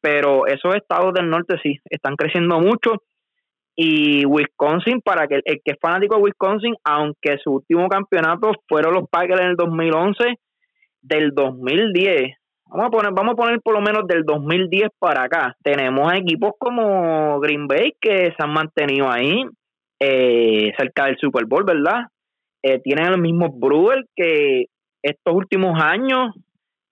[0.00, 3.02] pero esos estados del norte sí están creciendo mucho.
[3.74, 8.94] Y Wisconsin, para que el que es fanático de Wisconsin, aunque su último campeonato fueron
[8.94, 10.34] los Packers en el 2011,
[11.00, 12.36] del 2010
[12.74, 15.54] Vamos a poner, vamos a poner por lo menos del 2010 para acá.
[15.62, 19.44] Tenemos equipos como Green Bay que se han mantenido ahí
[20.00, 22.06] eh, cerca del Super Bowl, ¿verdad?
[22.62, 24.66] Eh, tienen los mismos Brewers que
[25.02, 26.34] estos últimos años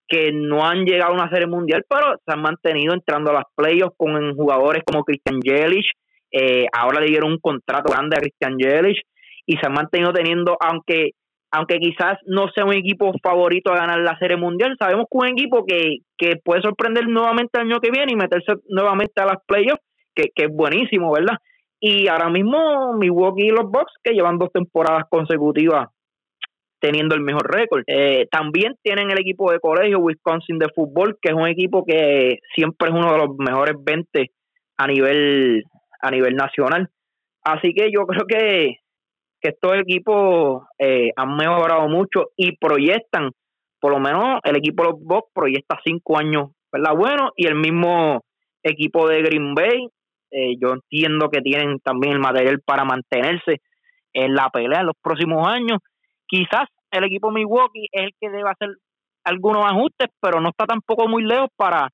[0.08, 3.44] que no han llegado a una serie mundial, pero se han mantenido entrando a las
[3.54, 5.92] playoffs con jugadores como Christian Yelich.
[6.32, 9.00] Eh, ahora le dieron un contrato grande a Christian Yelich
[9.46, 11.12] y se han mantenido teniendo, aunque
[11.52, 15.26] aunque quizás no sea un equipo favorito a ganar la Serie Mundial, sabemos que un
[15.26, 19.38] equipo que, que puede sorprender nuevamente el año que viene y meterse nuevamente a las
[19.46, 19.82] playoffs,
[20.14, 21.38] que, que es buenísimo, ¿verdad?
[21.80, 25.88] Y ahora mismo Milwaukee y los Bucks, que llevan dos temporadas consecutivas
[26.78, 27.82] teniendo el mejor récord.
[27.86, 32.38] Eh, también tienen el equipo de colegio Wisconsin de fútbol, que es un equipo que
[32.54, 34.30] siempre es uno de los mejores 20
[34.78, 35.64] a nivel,
[36.00, 36.88] a nivel nacional.
[37.42, 38.76] Así que yo creo que
[39.40, 43.30] que estos equipos eh, han mejorado mucho y proyectan,
[43.80, 46.94] por lo menos el equipo de los Bucks proyecta cinco años, ¿verdad?
[46.96, 48.22] Bueno, y el mismo
[48.62, 49.88] equipo de Green Bay,
[50.30, 53.60] eh, yo entiendo que tienen también el material para mantenerse
[54.12, 55.78] en la pelea en los próximos años.
[56.26, 58.70] Quizás el equipo Milwaukee es el que debe hacer
[59.24, 61.88] algunos ajustes, pero no está tampoco muy lejos para,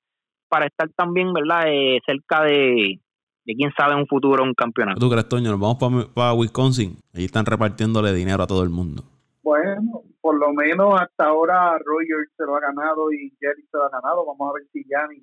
[0.49, 3.01] para estar también, ¿verdad?, eh, cerca de,
[3.45, 5.01] de quién sabe un futuro un campeonato.
[5.01, 5.51] ¿Tú crees, Toño?
[5.51, 6.97] Nos vamos para Wisconsin.
[7.15, 9.03] Allí están repartiéndole dinero a todo el mundo.
[9.43, 13.85] Bueno, por lo menos hasta ahora Rogers se lo ha ganado y Jerry se lo
[13.85, 14.27] ha ganado.
[14.27, 15.23] Vamos a ver si Gianni,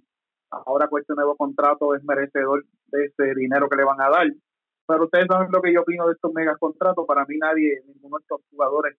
[0.66, 4.28] ahora con este nuevo contrato, es merecedor de ese dinero que le van a dar.
[4.88, 7.06] Pero ustedes saben lo que yo opino de estos mega contratos.
[7.08, 8.98] Para mí nadie, ninguno de estos jugadores,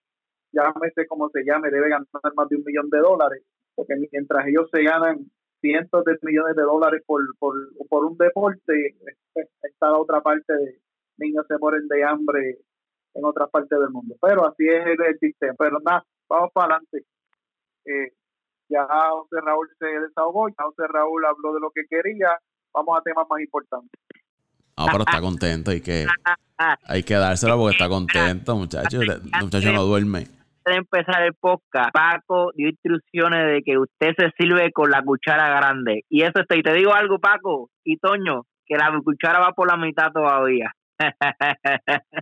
[0.52, 3.42] llámese como se llame, debe ganar más de un millón de dólares.
[3.74, 7.54] Porque mientras ellos se ganan cientos de millones de dólares por, por,
[7.88, 8.96] por un deporte,
[9.62, 10.78] está la otra parte de
[11.18, 12.58] niños se mueren de hambre
[13.14, 14.16] en otras partes del mundo.
[14.20, 15.54] Pero así es el, sistema.
[15.58, 17.04] Pero nada, vamos para adelante.
[17.86, 18.12] Eh,
[18.74, 22.36] ya José Raúl se desahogó, ya José Raúl habló de lo que quería.
[22.72, 24.00] Vamos a temas más importantes.
[24.76, 26.06] Ah, pero está contento, hay que,
[26.88, 29.00] hay que dárselo porque está contento, muchacho.
[29.00, 30.26] El muchacho no duerme
[30.64, 35.48] de empezar el podcast, Paco dio instrucciones de que usted se sirve con la cuchara
[35.48, 36.04] grande.
[36.08, 36.56] Y eso está.
[36.56, 40.72] Y te digo algo, Paco y Toño, que la cuchara va por la mitad todavía.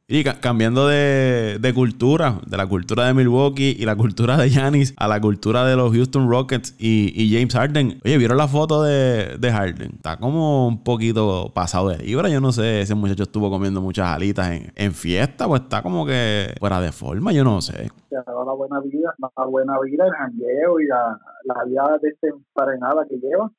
[0.09, 5.09] Y cambiando de, cultura, de la cultura de Milwaukee y la cultura de Giannis a
[5.09, 8.01] la cultura de los Houston Rockets y, James Harden.
[8.05, 9.93] Oye, ¿vieron la foto de, Harden?
[9.95, 12.29] Está como un poquito pasado de libra.
[12.29, 16.55] Yo no sé, ese muchacho estuvo comiendo muchas alitas en, fiesta, pues está como que
[16.59, 17.91] fuera de forma, yo no sé.
[18.11, 21.99] La buena vida, la buena vida, el jangueo y la, la vida
[23.09, 23.51] que lleva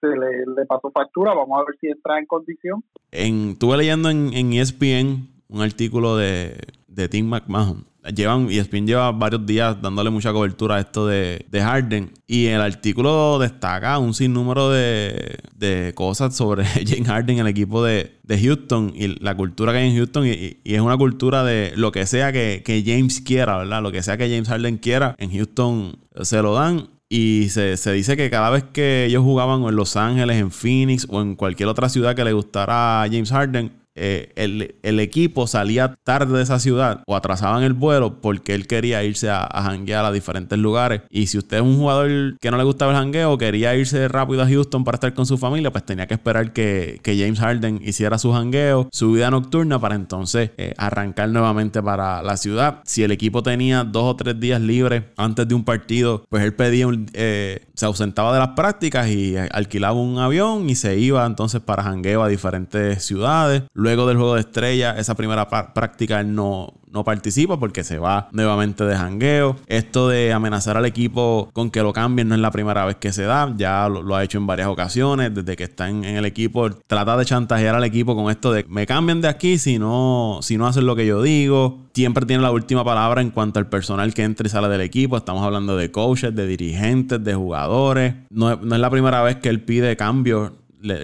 [0.00, 1.34] se le, pasó factura.
[1.34, 2.84] Vamos a ver si entra en condición.
[3.10, 6.58] En, estuve leyendo en, en ESPN un artículo de,
[6.88, 7.84] de Tim McMahon.
[8.14, 12.12] Llevan, ESPN lleva varios días dándole mucha cobertura a esto de, de Harden.
[12.28, 18.12] Y el artículo destaca un sinnúmero de, de cosas sobre James Harden, el equipo de,
[18.22, 20.24] de, Houston y la cultura que hay en Houston.
[20.26, 23.82] Y, y es una cultura de lo que sea que, que, James quiera, ¿verdad?
[23.82, 26.88] Lo que sea que James Harden quiera, en Houston se lo dan.
[27.08, 31.22] Y se, dice que cada vez que ellos jugaban en Los Ángeles, en Phoenix o
[31.22, 36.36] en cualquier otra ciudad que le gustara a James Harden, eh, el, equipo salía tarde
[36.36, 40.12] de esa ciudad o atrasaban el vuelo porque él quería irse a, a janguear a
[40.12, 41.02] diferentes lugares.
[41.10, 44.42] Y si usted es un jugador que no le gustaba el jangueo, quería irse rápido
[44.42, 48.18] a Houston para estar con su familia, pues tenía que esperar que, James Harden hiciera
[48.18, 52.80] su jangueo, su vida nocturna, para entonces eh, arrancar nuevamente para la ciudad.
[52.84, 56.54] Si el equipo tenía dos o tres días libres antes de un partido, pues él
[56.54, 61.24] pedía un, eh, se ausentaba de las prácticas y alquilaba un avión y se iba
[61.24, 63.62] entonces para jangueo a diferentes ciudades.
[63.86, 68.84] Del juego de estrella, esa primera práctica él no, no participa porque se va nuevamente
[68.84, 69.56] de jangueo.
[69.66, 73.12] Esto de amenazar al equipo con que lo cambien no es la primera vez que
[73.12, 76.70] se da, ya lo, ha hecho en varias ocasiones, desde que está en, el equipo,
[76.70, 80.56] trata de chantajear al equipo con esto de me cambian de aquí si no, si
[80.56, 81.78] no hacen lo que yo digo.
[81.92, 85.16] Siempre tiene la última palabra en cuanto al personal que entra y sale del equipo.
[85.16, 88.14] Estamos hablando de coaches, de dirigentes, de jugadores.
[88.28, 90.52] No, no es la primera vez que él pide cambios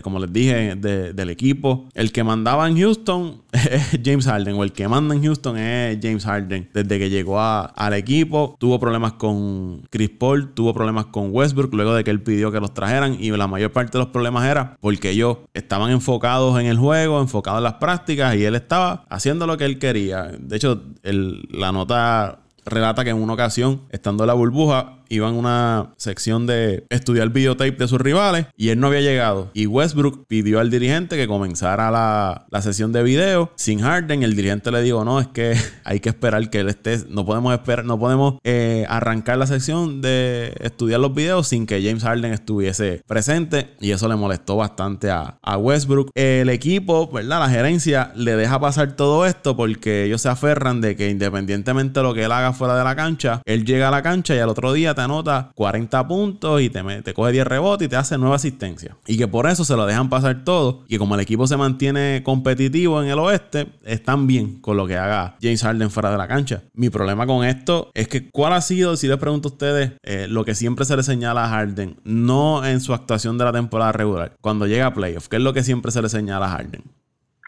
[0.02, 1.88] como les dije, del equipo.
[1.94, 5.98] El que mandaba en Houston es James Harden, o el que manda en Houston es
[6.02, 6.68] James Harden.
[6.72, 11.94] Desde que llegó al equipo, tuvo problemas con Chris Paul, tuvo problemas con Westbrook, luego
[11.94, 13.16] de que él pidió que los trajeran.
[13.18, 17.20] Y la mayor parte de los problemas era porque ellos estaban enfocados en el juego,
[17.20, 20.30] enfocados en las prácticas, y él estaba haciendo lo que él quería.
[20.38, 25.34] De hecho, la nota relata que en una ocasión, estando en la burbuja, iba en
[25.34, 29.50] una sección de estudiar videotape de sus rivales y él no había llegado.
[29.52, 34.22] Y Westbrook pidió al dirigente que comenzara la, sesión de video sin Harden.
[34.22, 37.52] El dirigente le dijo, no, es que hay que esperar que él esté, no podemos
[37.52, 42.32] esperar, no podemos eh, arrancar la sección de estudiar los videos sin que James Harden
[42.32, 43.74] estuviese presente.
[43.80, 46.10] Y eso le molestó bastante a, a Westbrook.
[46.14, 47.40] El equipo, ¿verdad?
[47.40, 52.04] La gerencia le deja pasar todo esto porque ellos se aferran de que independientemente de
[52.04, 54.48] lo que él haga fuera de la cancha, él llega a la cancha y al
[54.48, 58.16] otro día te anota 40 puntos y te, te coge 10 rebotes y te hace
[58.18, 58.96] nueva asistencia.
[59.07, 60.84] Y que por eso se lo dejan pasar todo.
[60.86, 64.96] Y como el equipo se mantiene competitivo en el oeste, están bien con lo que
[64.96, 66.62] haga James Harden fuera de la cancha.
[66.74, 70.26] Mi problema con esto es que, ¿cuál ha sido, si les pregunto a ustedes, eh,
[70.28, 71.96] lo que siempre se le señala a Harden?
[72.05, 75.53] No en su actuación de la temporada regular, cuando llega a playoff, ¿qué es lo
[75.53, 76.82] que siempre se le señala a Harden?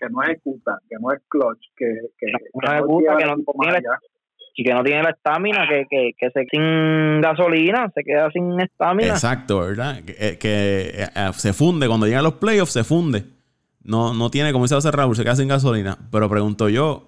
[0.00, 1.86] Que no ejecuta, que no es clutch, que,
[2.18, 3.36] que, no, ejecuta, que no,
[4.56, 8.60] y que no tiene la estamina, que, que, que se sin gasolina, se queda sin
[8.60, 9.08] estamina.
[9.08, 10.02] Exacto, ¿verdad?
[10.04, 13.24] Que, eh, que eh, se funde, cuando llegan los playoffs se funde.
[13.82, 15.98] No, no tiene, como dice hacer Raúl, se queda sin gasolina.
[16.10, 17.06] Pero pregunto yo,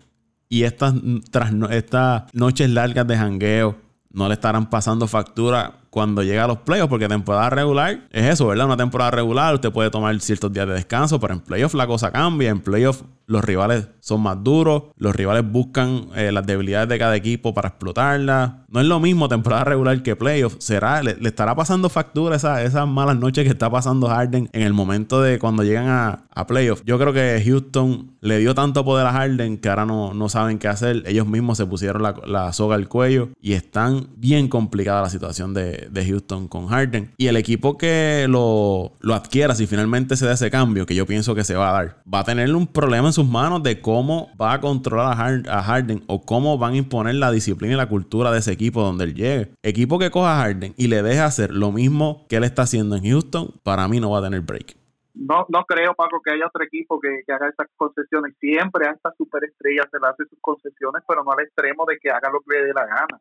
[0.48, 0.94] ¿y estas,
[1.30, 3.76] tras, estas noches largas de jangueo
[4.10, 8.48] no le estarán pasando factura cuando llega a los playoffs, porque temporada regular es eso,
[8.48, 8.66] ¿verdad?
[8.66, 12.10] Una temporada regular, usted puede tomar ciertos días de descanso, pero en playoffs la cosa
[12.12, 12.50] cambia.
[12.50, 17.16] En playoffs los rivales son más duros, los rivales buscan eh, las debilidades de cada
[17.16, 18.52] equipo para explotarlas.
[18.68, 20.62] No es lo mismo temporada regular que playoffs.
[20.62, 24.74] Será, le, estará pasando factura esa, esas malas noches que está pasando Harden en el
[24.74, 26.82] momento de cuando llegan a, a playoffs.
[26.84, 30.58] Yo creo que Houston le dio tanto poder a Harden que ahora no, no saben
[30.58, 31.02] qué hacer.
[31.06, 35.54] Ellos mismos se pusieron la, la soga al cuello y están bien complicada la situación
[35.54, 37.12] de, de Houston con Harden.
[37.16, 41.06] Y el equipo que lo, lo adquiera, si finalmente se da ese cambio, que yo
[41.06, 43.80] pienso que se va a dar, va a tener un problema en sus manos de
[43.80, 47.88] cómo va a controlar a, Harden o cómo van a imponer la disciplina y la
[47.88, 49.50] cultura de ese equipo donde él llegue.
[49.62, 52.96] Equipo que coja a Harden y le deje hacer lo mismo que él está haciendo
[52.96, 54.76] en Houston, para mí no va a tener break.
[55.16, 58.34] No, no creo, Paco, que haya otro equipo que, haga esas concesiones.
[58.38, 62.10] Siempre a estas superestrellas se le hace sus concesiones, pero no al extremo de que
[62.10, 63.20] haga lo que le dé la gana.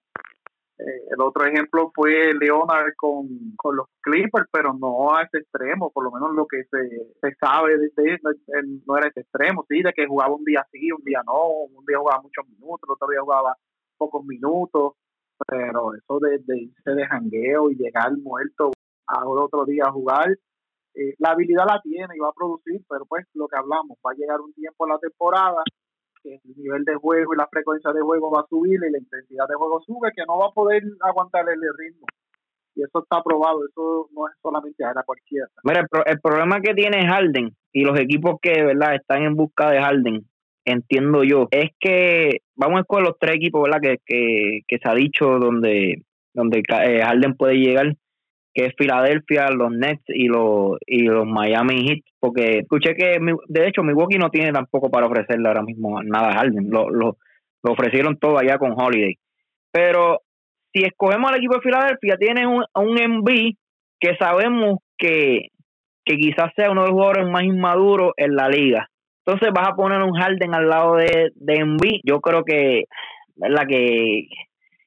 [0.78, 5.90] Eh, el otro ejemplo fue Leonard con, con, los Clippers, pero no a ese extremo,
[5.90, 9.82] por lo menos lo que se, se sabe de, él no era ese extremo, sí,
[9.82, 13.08] de que jugaba un día sí, un día no, un día jugaba muchos minutos, otro
[13.08, 13.56] día jugaba
[13.98, 14.96] pocos minutos,
[15.48, 18.72] pero eso de, irse de jangueo y llegar muerto
[19.08, 20.30] a otro día a jugar,
[20.94, 24.12] eh, la habilidad la tiene y va a producir, pero pues lo que hablamos, va
[24.12, 25.64] a llegar un tiempo en la temporada
[26.26, 28.98] que el nivel de juego y la frecuencia de juego va a subir y la
[28.98, 32.08] intensidad de juego sube, que no va a poder aguantar el ritmo.
[32.76, 35.48] Y eso está probado, eso no es solamente a cualquiera.
[35.64, 39.80] Mira, el, problema que tiene Harden y los equipos que verdad están en busca de
[39.80, 40.26] Harden,
[40.66, 44.96] entiendo yo, es que vamos con los tres equipos verdad que, que, que se ha
[44.96, 46.02] dicho donde,
[46.34, 47.96] donde eh, Harden puede llegar
[48.56, 53.68] que es Filadelfia, los Nets y los y los Miami Heat, porque escuché que de
[53.68, 57.18] hecho Milwaukee no tiene tampoco para ofrecerle ahora mismo nada a Harden, lo, lo,
[57.64, 59.16] ofrecieron todo allá con Holiday.
[59.72, 60.22] Pero
[60.72, 63.24] si escogemos al equipo de Filadelfia, tiene un, un
[64.00, 65.50] que sabemos que,
[66.06, 68.88] que quizás sea uno de los jugadores más inmaduros en la liga.
[69.26, 72.84] Entonces vas a poner un Harden al lado de, de Yo creo que,
[73.36, 73.66] ¿verdad?
[73.68, 74.28] Que,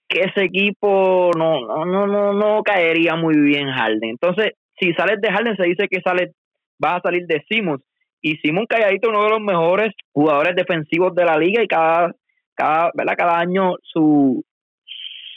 [0.08, 4.10] que ese equipo no, no, no, no caería muy bien Harden.
[4.10, 6.32] Entonces, si sales de Harden, se dice que sale,
[6.78, 7.82] vas a salir de Simmons.
[8.22, 12.12] y Simon Calladito uno de los mejores jugadores defensivos de la liga y cada
[12.54, 13.14] cada ¿verdad?
[13.16, 14.44] cada año su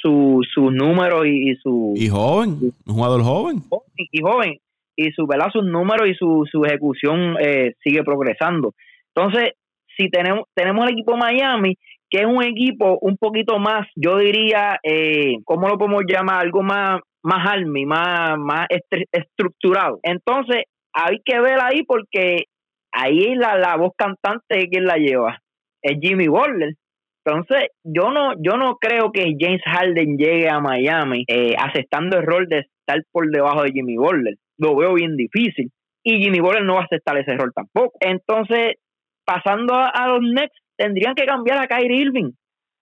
[0.02, 2.58] su sus números y, su y joven
[2.88, 3.62] un jugador joven
[3.96, 4.58] y, joven
[4.96, 8.74] y su verdad sus números y su, su ejecución eh, sigue progresando
[9.14, 9.52] entonces
[9.96, 11.78] si tenemos tenemos el equipo Miami
[12.12, 16.62] que es un equipo un poquito más yo diría eh, cómo lo podemos llamar algo
[16.62, 18.68] más más army más más
[19.12, 22.44] estructurado entonces hay que ver ahí porque
[22.92, 25.40] ahí la, la voz cantante quien la lleva
[25.82, 26.76] es Jimmy Butler
[27.24, 32.26] entonces, yo no, yo no creo que James Harden llegue a Miami eh, aceptando el
[32.26, 34.36] rol de estar por debajo de Jimmy Butler.
[34.58, 35.70] Lo veo bien difícil.
[36.04, 37.94] Y Jimmy Butler no va a aceptar ese rol tampoco.
[38.00, 38.76] Entonces,
[39.24, 42.32] pasando a, los Nets, tendrían que cambiar a Kyrie Irving.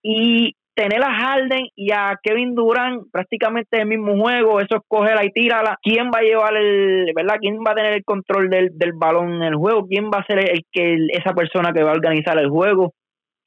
[0.02, 5.24] Y tener a Harden y a Kevin Durant prácticamente el mismo juego, eso es cógela
[5.24, 5.76] y tírala.
[5.82, 7.36] ¿Quién va a llevar el, verdad?
[7.40, 9.86] ¿Quién va a tener el control del, del balón en el juego?
[9.86, 12.94] ¿Quién va a ser el que esa persona que va a organizar el juego?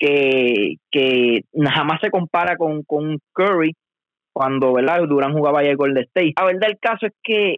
[0.03, 1.41] que, que
[1.73, 3.73] jamás se compara con, con Curry
[4.33, 5.07] cuando ¿verdad?
[5.07, 6.33] Durán jugaba ahí el Golden State.
[6.37, 7.55] La verdad el caso es que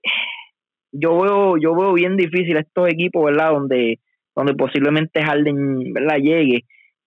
[0.92, 3.52] yo veo yo veo bien difícil estos equipos, ¿verdad?
[3.52, 4.00] Donde
[4.36, 6.18] donde posiblemente Harden, ¿verdad?
[6.18, 6.66] llegue.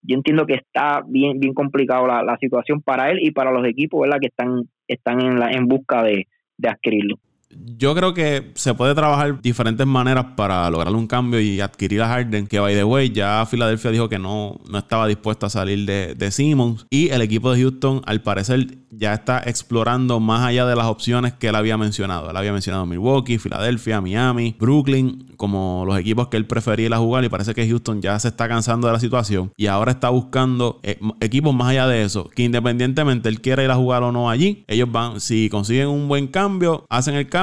[0.09, 3.65] Yo entiendo que está bien bien complicado la, la situación para él y para los
[3.67, 4.19] equipos, ¿verdad?
[4.21, 7.17] Que están están en la en busca de, de adquirirlo
[7.51, 12.09] yo creo que se puede trabajar diferentes maneras para lograr un cambio y adquirir a
[12.09, 12.47] Harden.
[12.47, 16.15] Que by the way, ya Filadelfia dijo que no, no estaba dispuesto a salir de,
[16.15, 16.87] de Simmons.
[16.91, 21.33] Y el equipo de Houston, al parecer, ya está explorando más allá de las opciones
[21.33, 22.31] que él había mencionado.
[22.31, 26.99] Él había mencionado Milwaukee, Filadelfia, Miami, Brooklyn, como los equipos que él prefería ir a
[26.99, 27.25] jugar.
[27.25, 29.53] Y parece que Houston ya se está cansando de la situación.
[29.57, 32.29] Y ahora está buscando eh, equipos más allá de eso.
[32.29, 36.09] Que independientemente él quiera ir a jugar o no allí, ellos van, si consiguen un
[36.09, 37.38] buen cambio, hacen el cambio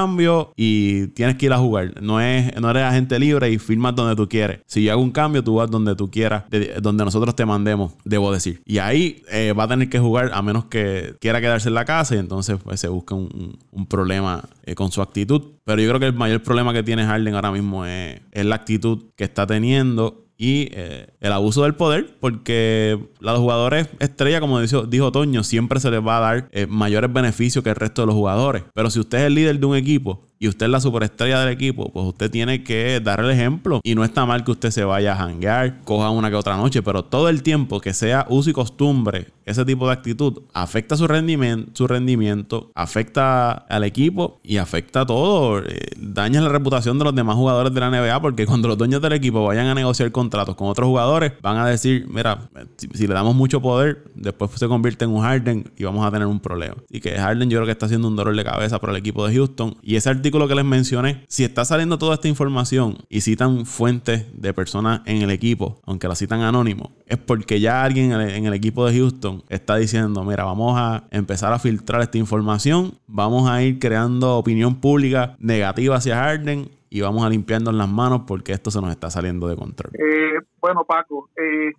[0.55, 2.01] y tienes que ir a jugar.
[2.01, 4.59] No, es, no eres agente libre y firmas donde tú quieres.
[4.65, 6.43] Si yo hago un cambio, tú vas donde tú quieras,
[6.81, 8.61] donde nosotros te mandemos, debo decir.
[8.65, 11.85] Y ahí eh, va a tener que jugar a menos que quiera quedarse en la
[11.85, 13.57] casa y entonces pues, se busca un,
[13.89, 15.41] problema eh, con su actitud.
[15.63, 18.55] Pero yo creo que el mayor problema que tiene Harden ahora mismo es, es la
[18.55, 24.39] actitud que está teniendo y eh, el abuso del poder, porque a los jugadores estrella,
[24.39, 27.75] como dijo, dijo Toño, siempre se les va a dar eh, mayores beneficios que el
[27.75, 28.63] resto de los jugadores.
[28.73, 31.49] Pero si usted es el líder de un equipo y usted es la superestrella del
[31.49, 33.79] equipo, pues usted tiene que dar el ejemplo.
[33.83, 36.81] Y no está mal que usted se vaya a hanguear, coja una que otra noche,
[36.81, 41.07] pero todo el tiempo que sea uso y costumbre, ese tipo de actitud afecta su
[41.07, 45.59] rendimiento, su rendimiento afecta al equipo y afecta todo.
[45.59, 49.01] Eh, daña la reputación de los demás jugadores de la NBA porque cuando los dueños
[49.01, 53.13] del equipo vayan a negociar contratos con otros jugadores, van a decir, mira, si, le
[53.13, 56.75] damos mucho poder, después se convierte en un Harden y vamos a tener un problema.
[56.89, 59.27] Y que Harden yo creo que está haciendo un dolor de cabeza para el equipo
[59.27, 59.77] de Houston.
[59.83, 64.25] Y ese artículo que les mencioné, si está saliendo toda esta información y citan fuentes
[64.33, 68.53] de personas en el equipo, aunque la citan anónimo, es porque ya alguien en el,
[68.55, 73.61] equipo de Houston está diciendo, mira, vamos a empezar a filtrar esta información, vamos a
[73.61, 78.71] ir creando opinión pública negativa hacia Harden y vamos a limpiarnos las manos porque esto
[78.71, 79.93] se nos está saliendo de control.
[79.93, 81.71] Eh, bueno, Paco, eh,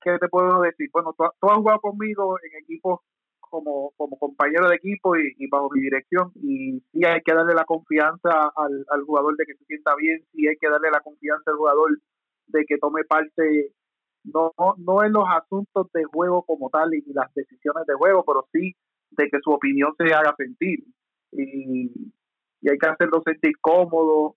[0.00, 0.88] ¿qué te puedo decir?
[0.90, 3.00] Bueno, tú, tú has jugado conmigo en equipos
[3.54, 6.32] como, como compañero de equipo y, bajo mi dirección.
[6.34, 10.24] Y sí hay que darle la confianza al, al jugador de que se sienta bien,
[10.32, 12.00] sí hay que darle la confianza al jugador
[12.48, 13.72] de que tome parte,
[14.24, 18.44] no, no en los asuntos de juego como tal y, las decisiones de juego, pero
[18.52, 18.74] sí
[19.10, 20.80] de que su opinión se haga sentir.
[21.30, 21.92] Y,
[22.60, 24.34] y hay que hacerlo sentir cómodo,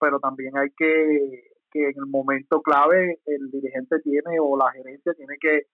[0.00, 5.12] pero también hay que que en el momento clave el dirigente tiene o la gerencia
[5.14, 5.66] tiene que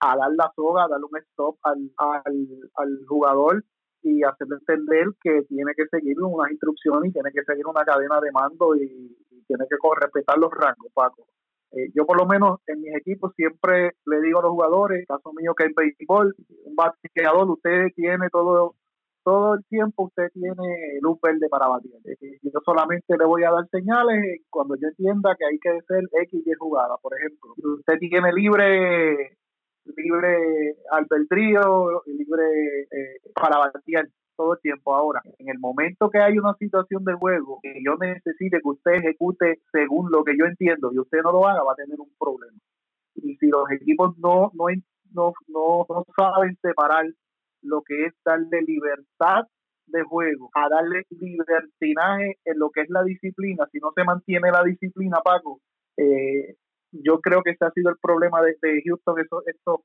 [0.00, 1.90] a dar la soga, darle un stop al,
[2.74, 3.64] al, jugador
[4.02, 8.20] y hacerle entender que tiene que seguir unas instrucciones y tiene que seguir una cadena
[8.20, 11.26] de mando y, tiene que respetar los rangos, Paco.
[11.72, 15.32] Eh, yo por lo menos en mis equipos siempre le digo a los jugadores, caso
[15.32, 16.34] mío que en béisbol,
[16.64, 18.74] un bateador, usted tiene todo
[19.28, 21.92] todo el tiempo usted tiene luz verde para batir.
[22.04, 26.04] Eh, yo solamente le voy a dar señales cuando yo entienda que hay que hacer
[26.22, 26.96] X y jugada.
[27.02, 29.37] Por ejemplo, usted tiene libre
[29.96, 34.94] libre albedrío, libre eh, para batear todo el tiempo.
[34.94, 38.92] Ahora, en el momento que hay una situación de juego que yo necesite que usted
[38.92, 42.12] ejecute según lo que yo entiendo y usted no lo haga, va a tener un
[42.18, 42.56] problema.
[43.16, 44.66] Y si los equipos no, no,
[45.12, 47.06] no, no, no saben separar
[47.62, 49.44] lo que es darle libertad
[49.86, 54.50] de juego, a darle libertinaje en lo que es la disciplina, si no se mantiene
[54.50, 55.60] la disciplina, Paco,
[55.96, 56.54] eh,
[56.92, 59.80] yo creo que ese ha sido el problema de, Houston estos, estos,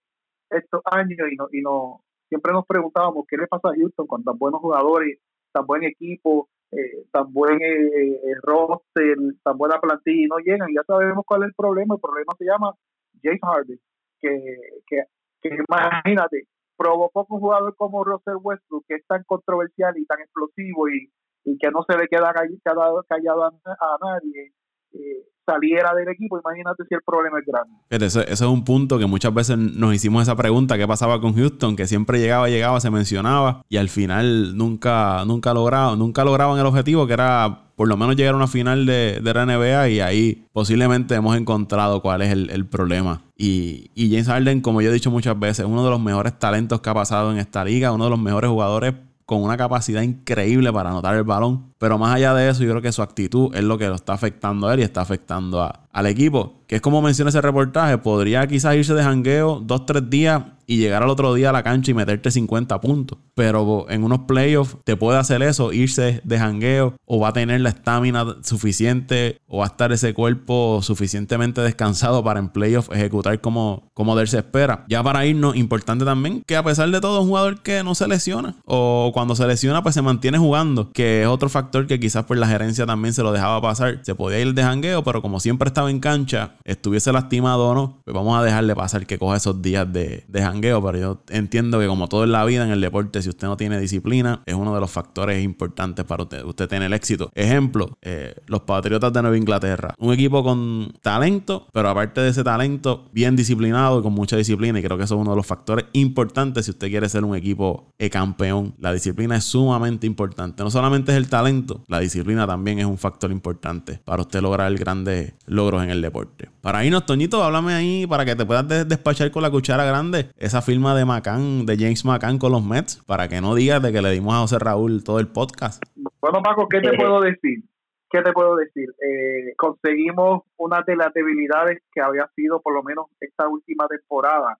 [0.49, 4.23] estos años y no, y no siempre nos preguntábamos qué le pasa a Houston con
[4.23, 5.19] tan buenos jugadores,
[5.51, 10.69] tan buen equipo, eh, tan buen eh, roster, tan buena plantilla y no llegan.
[10.73, 11.95] Ya sabemos cuál es el problema.
[11.95, 12.73] El problema se llama
[13.21, 13.79] James Harden,
[14.19, 15.03] que, que,
[15.41, 20.19] que imagínate, provocó que un jugador como Russell Westbrook, que es tan controversial y tan
[20.21, 21.11] explosivo y,
[21.45, 24.51] y que no se le queda callado, callado a, nadie,
[24.93, 27.75] eh, saliera del equipo, imagínate si el problema es grande.
[27.89, 31.75] Ese, es un punto que muchas veces nos hicimos esa pregunta, ¿qué pasaba con Houston?
[31.75, 36.65] Que siempre llegaba, llegaba, se mencionaba y al final nunca, nunca lograba, nunca lograban el
[36.65, 39.99] objetivo que era por lo menos llegar a una final de, de la NBA y
[39.99, 43.23] ahí posiblemente hemos encontrado cuál es el, problema.
[43.35, 46.81] Y, y James Harden, como yo he dicho muchas veces, uno de los mejores talentos
[46.81, 48.93] que ha pasado en esta liga, uno de los mejores jugadores
[49.33, 51.73] con una capacidad increíble para anotar el balón.
[51.77, 54.13] Pero más allá de eso, yo creo que su actitud es lo que lo está
[54.13, 56.61] afectando a él y está afectando a, al equipo.
[56.67, 60.77] Que es como menciona ese reportaje, podría quizás irse de jangueo dos, tres días y
[60.77, 63.17] llegar al otro día a la cancha y meterte 50 puntos.
[63.35, 67.61] Pero en unos playoffs te puede hacer eso, irse de jangueo o va a tener
[67.61, 73.41] la estamina suficiente o va a estar ese cuerpo suficientemente descansado para en playoffs ejecutar
[73.41, 74.85] como, como él se espera.
[74.87, 78.07] Ya para irnos, importante también que a pesar de todo, un jugador que no se
[78.07, 82.25] lesiona o cuando se lesiona, pues se mantiene jugando, que es otro factor que quizás
[82.25, 83.99] por la gerencia también se lo dejaba pasar.
[84.03, 88.01] Se podía ir de jangueo, pero como siempre estaba en cancha, estuviese lastimado o no,
[88.03, 90.83] pues vamos a dejarle pasar que coja esos días de, de jangueo.
[90.83, 93.57] Pero yo entiendo que como todo en la vida, en el deporte, si usted no
[93.57, 97.31] tiene disciplina, es uno de los factores importantes para usted, usted tener éxito.
[97.33, 99.95] Ejemplo, eh, los Patriotas de Nueva Inglaterra.
[99.97, 104.79] Un equipo con talento, pero aparte de ese talento, bien disciplinado y con mucha disciplina.
[104.79, 107.35] Y creo que eso es uno de los factores importantes si usted quiere ser un
[107.35, 108.75] equipo campeón.
[108.79, 110.63] La disciplina es sumamente importante.
[110.63, 114.73] No solamente es el talento, la disciplina también es un factor importante para usted lograr
[114.75, 116.49] grandes logros en el deporte.
[116.61, 120.61] Para irnos, Toñito, háblame ahí para que te puedas despachar con la cuchara grande esa
[120.61, 124.01] firma de McCann, de James McCann con los Mets, para que no digas de que
[124.01, 125.83] le dimos a José Raúl todo el podcast.
[126.19, 127.63] Bueno, Paco, ¿qué te puedo decir?
[128.09, 128.89] ¿Qué te puedo decir?
[128.89, 134.57] Eh, conseguimos una de las debilidades que había sido por lo menos esta última temporada,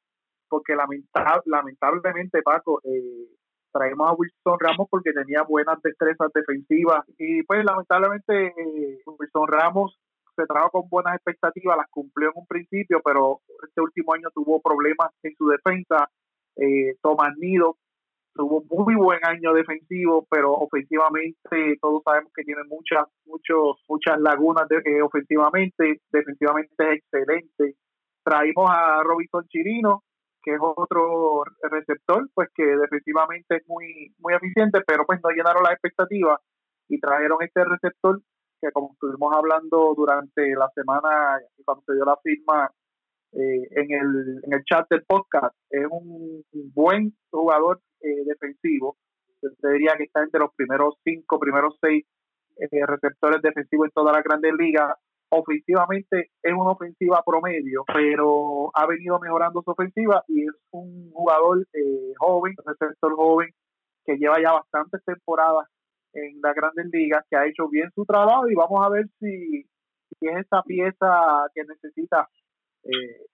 [0.48, 3.26] porque lamentablemente, Paco, eh,
[3.72, 9.98] traemos a Wilson Ramos porque tenía buenas destrezas defensivas y pues lamentablemente eh, Wilson Ramos
[10.36, 14.62] se trajo con buenas expectativas, las cumplió en un principio, pero este último año tuvo
[14.62, 16.08] problemas en su defensa.
[16.56, 17.78] Eh, Tomás Nido
[18.34, 24.68] tuvo muy buen año defensivo, pero ofensivamente todos sabemos que tiene muchas, muchos, muchas lagunas
[24.68, 27.76] de, eh, ofensivamente, defensivamente es excelente.
[28.24, 30.04] Traímos a Robinson Chirino,
[30.42, 35.64] que es otro receptor, pues que definitivamente es muy, muy eficiente, pero pues no llenaron
[35.64, 36.40] las expectativas
[36.90, 38.22] y trajeron este receptor
[38.62, 42.72] que como estuvimos hablando durante la semana cuando se dio la firma
[43.34, 48.98] eh, en, el, en el chat del podcast, es un buen jugador eh, defensivo.
[49.42, 52.06] Yo diría que está entre los primeros cinco, primeros seis
[52.58, 54.96] eh, receptores defensivos en toda la grandes ligas
[55.36, 61.66] ofensivamente es una ofensiva promedio, pero ha venido mejorando su ofensiva y es un jugador
[61.74, 63.50] eh, joven, un receptor joven
[64.06, 65.68] que lleva ya bastantes temporadas
[66.14, 69.64] en las grandes ligas, que ha hecho bien su trabajo y vamos a ver si,
[70.20, 72.28] si es esa pieza que necesita
[72.84, 73.26] eh,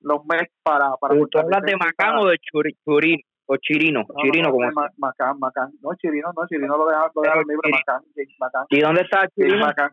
[0.00, 0.96] los Mets para...
[1.00, 3.22] para ¿Tú hablas de Macán o de Churino?
[3.50, 7.70] O Chirino, Chirino como Macán, Macán, no Chirino, no Chirino lo dejaron, lo dejaron libre,
[7.70, 8.02] Macán,
[8.38, 8.66] Macán.
[8.68, 9.64] ¿Y dónde está Chirino?
[9.64, 9.90] Macán.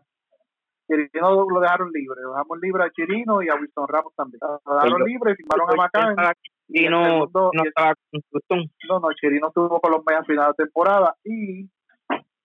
[0.86, 4.40] Chirino lo dejaron libre, lo dejamos libre a Chirino y a Wilson Ramos también.
[4.42, 6.34] Lo dejaron libre, firmaron a Macán.
[6.68, 11.16] Y no, no, estaba no, no, Chirino estuvo con los medios a final de temporada
[11.24, 11.70] y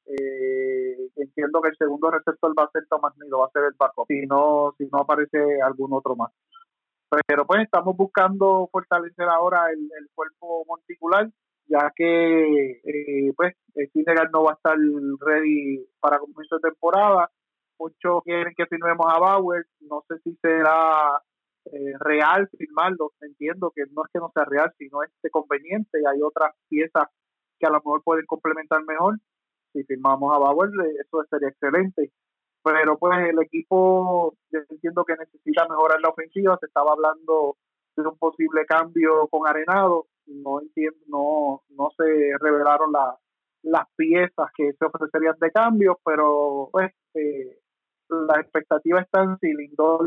[0.05, 3.75] eh, entiendo que el segundo receptor va a ser Tomás Nido, va a ser el
[3.77, 6.31] backup, si no, si no aparece algún otro más.
[7.27, 11.29] Pero pues estamos buscando fortalecer ahora el, cuerpo monticular,
[11.67, 13.89] ya que eh, pues el
[14.31, 14.77] no va a estar
[15.19, 17.29] ready para comienzo de temporada
[17.81, 21.19] muchos quieren que firmemos a Bauer, no sé si será
[21.65, 26.05] eh, real firmarlo, entiendo que no es que no sea real, sino es conveniente y
[26.05, 27.05] hay otras piezas
[27.59, 29.17] que a lo mejor pueden complementar mejor.
[29.73, 30.69] Si firmamos a Bauer,
[30.99, 32.11] eso sería excelente.
[32.63, 37.57] Pero pues el equipo, yo entiendo que necesita mejorar la ofensiva, se estaba hablando
[37.95, 42.03] de un posible cambio con Arenado, no entiendo, no, no se
[42.39, 42.91] revelaron
[43.63, 47.61] las piezas que se ofrecerían de cambio, pero pues eh,
[48.09, 50.05] la expectativa está si Lindor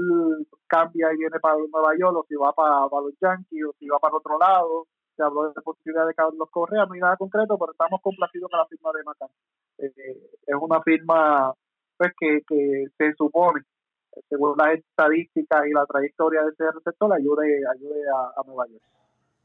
[0.66, 3.98] cambia y viene para Nueva York o si va para, los Yankees o si va
[3.98, 4.86] para otro lado.
[5.16, 8.50] Se habló de la posibilidad de Carlos Correa, no hay nada concreto, pero estamos complacidos
[8.50, 9.28] con la firma de Macán.
[9.78, 11.52] Eh, es una firma
[11.96, 13.62] pues que, que se supone,
[14.28, 18.00] según las estadísticas y la trayectoria de ese receptor, ayude, ayude
[18.36, 18.82] a, Nueva York.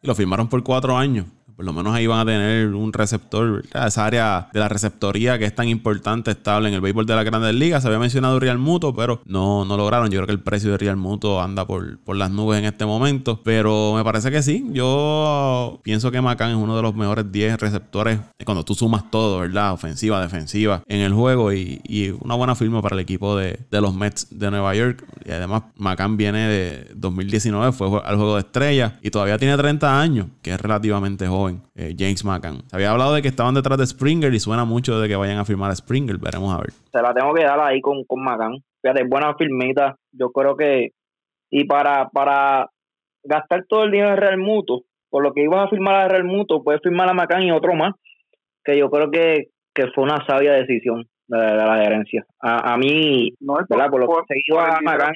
[0.01, 1.25] Lo firmaron por cuatro años
[1.59, 5.43] por lo menos ahí van a tener un receptor, esa área de la receptoría que
[5.43, 7.81] es tan importante, estable en el béisbol de la Grandes Ligas.
[7.81, 10.09] Se había mencionado Real Muto, pero no, no lograron.
[10.09, 12.85] Yo creo que el precio de Real Muto anda por, por las nubes en este
[12.85, 14.65] momento, pero me parece que sí.
[14.71, 19.39] Yo pienso que Macán es uno de los mejores 10 receptores cuando tú sumas todo,
[19.39, 19.73] ¿verdad?
[19.73, 23.81] Ofensiva, defensiva en el juego y, y una buena firma para el equipo de, de
[23.81, 25.03] los Mets de Nueva York.
[25.25, 29.99] Y además, Macán viene de 2019, fue al juego de estrella y todavía tiene 30
[29.99, 32.67] años, que es relativamente joven, eh, James Maccan.
[32.67, 35.37] Se había hablado de que estaban detrás de Springer y suena mucho de que vayan
[35.37, 36.71] a firmar a Springer, veremos a ver.
[36.91, 38.57] Se la tengo que dar ahí con, con Maccan.
[38.81, 39.95] Fíjate, buena firmita.
[40.11, 40.89] Yo creo que.
[41.51, 42.69] Y para, para
[43.23, 46.25] gastar todo el dinero de Real Muto, por lo que ibas a firmar a Real
[46.25, 47.93] Muto, puedes firmar a Macán y otro más,
[48.63, 52.25] que yo creo que, que fue una sabia decisión de, la gerencia.
[52.39, 55.13] A, a mí, no, es por, Por lo que se iba a Macán.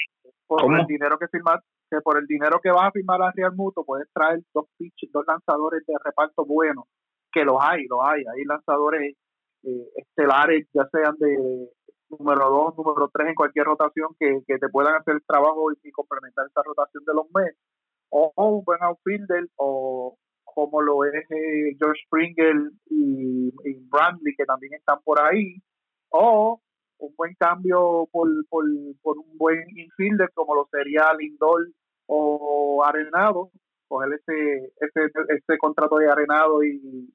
[0.48, 1.60] Por el dinero que firmar,
[1.94, 5.12] que por el dinero que vas a firmar a Real Muto puedes traer dos pitch,
[5.12, 6.86] dos lanzadores de reparto buenos,
[7.32, 9.16] que los hay, los hay, hay lanzadores
[9.64, 11.70] eh, estelares, ya sean de
[12.10, 15.92] número dos, número tres en cualquier rotación que, que te puedan hacer el trabajo y,
[15.92, 17.58] complementar esta rotación de los Mets,
[18.10, 22.56] o, un buen outfielder, o como lo es eh, George Springer
[22.90, 25.58] y, y Brandley, que también están por ahí,
[26.10, 26.60] o
[27.00, 28.64] un buen cambio por, por,
[29.02, 31.68] por un buen infielder como lo sería Lindor
[32.08, 33.52] o Arenado,
[33.88, 37.14] coger ese, ese, ese contrato de Arenado y,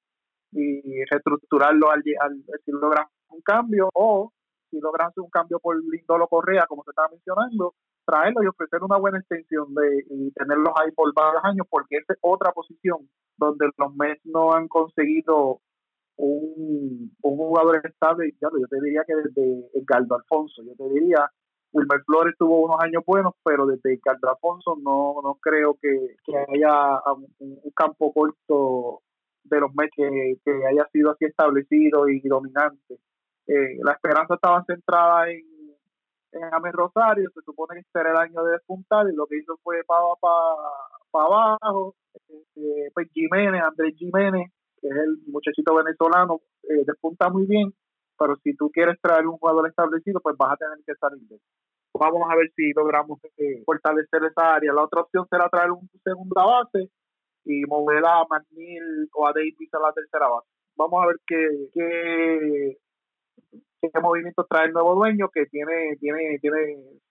[0.53, 4.33] y reestructurarlo al, al, si logran un cambio o
[4.71, 7.75] si logran hacer un cambio por Lindor o Correa, como se estaba mencionando,
[8.05, 12.13] traerlo y ofrecer una buena extensión de y tenerlos ahí por varios años, porque esa
[12.13, 15.61] es otra posición donde los Mets no han conseguido
[16.17, 21.31] un, un jugador estable, ya yo te diría que desde Edgardo Alfonso, yo te diría,
[21.73, 26.17] Wilmer Flores tuvo unos años buenos, pero desde Edgardo Alfonso no, no creo que,
[26.49, 27.01] haya
[27.41, 29.03] un, campo corto
[29.45, 32.99] de los Mets que, haya sido así establecido y dominante.
[33.47, 35.45] Eh, la esperanza estaba centrada en,
[36.33, 39.59] en Rosario, se supone que este era el año de despuntar y lo que hizo
[39.63, 41.95] fue para pa, abajo.
[42.57, 44.51] Eh, pues Jiménez, Andrés Jiménez,
[44.81, 47.73] que es el muchachito venezolano, eh, despunta muy bien,
[48.19, 51.39] pero si tú quieres traer un jugador establecido, pues vas a tener que salir de
[51.95, 54.73] Vamos a ver si logramos eh, fortalecer esa área.
[54.73, 56.91] La otra opción será traer un segunda base
[57.45, 60.47] y mover a McNeil o a Davis a la tercera base.
[60.77, 62.77] Vamos a ver qué, qué
[63.81, 66.57] qué movimiento trae el nuevo dueño que tiene tiene tiene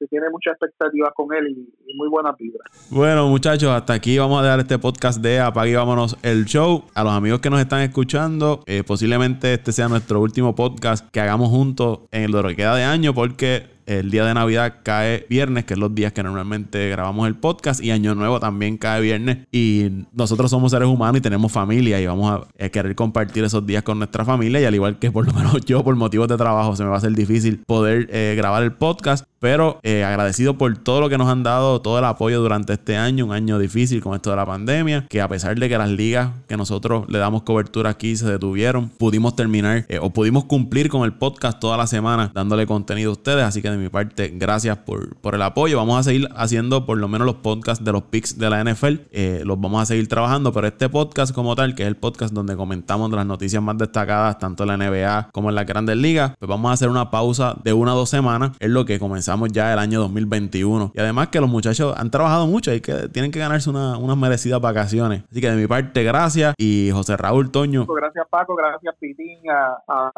[0.09, 2.63] tiene muchas expectativas con él y, muy buena vibra.
[2.91, 6.83] Bueno, muchachos, hasta aquí vamos a dar este podcast de Apague Vámonos el Show.
[6.93, 11.19] A los amigos que nos están escuchando, eh, posiblemente este sea nuestro último podcast que
[11.19, 15.73] hagamos juntos en lo que de año porque el día de Navidad cae viernes, que
[15.73, 19.47] es los días que normalmente grabamos el podcast, y Año Nuevo también cae viernes.
[19.51, 23.65] Y nosotros somos seres humanos y tenemos familia y vamos a eh, querer compartir esos
[23.65, 24.59] días con nuestra familia.
[24.59, 26.95] Y al igual que por lo menos yo, por motivos de trabajo, se me va
[26.95, 29.25] a hacer difícil poder eh, grabar el podcast.
[29.39, 32.97] Pero eh, agradecido por todo lo que nos han dado, todo el apoyo durante este
[32.97, 35.91] año, un año difícil con esto de la pandemia, que a pesar de que las
[35.91, 41.03] ligas que nosotros le damos cobertura aquí se detuvieron, pudimos terminar o pudimos cumplir con
[41.03, 43.43] el podcast toda la semana dándole contenido a ustedes.
[43.43, 45.77] Así que de mi parte, gracias por, por el apoyo.
[45.77, 48.95] Vamos a seguir haciendo por lo menos los podcasts de los picks de la NFL.
[49.11, 52.33] Eh, los vamos a seguir trabajando, pero este podcast como tal, que es el podcast
[52.33, 56.33] donde comentamos las noticias más destacadas, tanto en la NBA como en las grandes ligas,
[56.39, 58.51] pues vamos a hacer una pausa de una o dos semanas.
[58.59, 60.91] Es lo que comenzamos ya el año 2021.
[60.95, 64.17] Y además que los muchachos han trabajado mucho y que tienen que ganarse una, unas
[64.17, 65.23] merecidas vacaciones.
[65.31, 66.53] Así que de mi parte, gracias.
[66.57, 67.85] Y José Raúl Toño.
[67.85, 70.11] Gracias Paco, gracias Pitín, a, a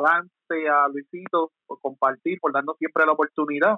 [0.49, 3.75] Lance, a Luisito por compartir, por darnos siempre la oportunidad.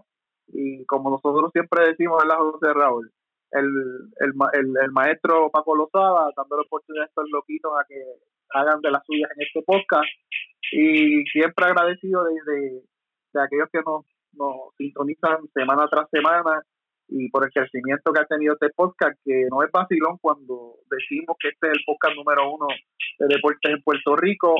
[0.47, 3.11] Y como nosotros siempre decimos, ¿verdad, José Raúl?
[3.51, 3.67] El,
[4.19, 8.01] el, el, maestro Paco Lozada, dando la oportunidad a estos loquitos a que
[8.53, 10.07] hagan de las suyas en este podcast.
[10.71, 12.83] Y siempre agradecido de, de,
[13.33, 16.61] de aquellos que nos nos sintonizan semana tras semana
[17.07, 21.35] y por el crecimiento que ha tenido este podcast, que no es vacilón cuando decimos
[21.39, 22.67] que este es el podcast número uno
[23.19, 24.55] de deportes en Puerto Rico,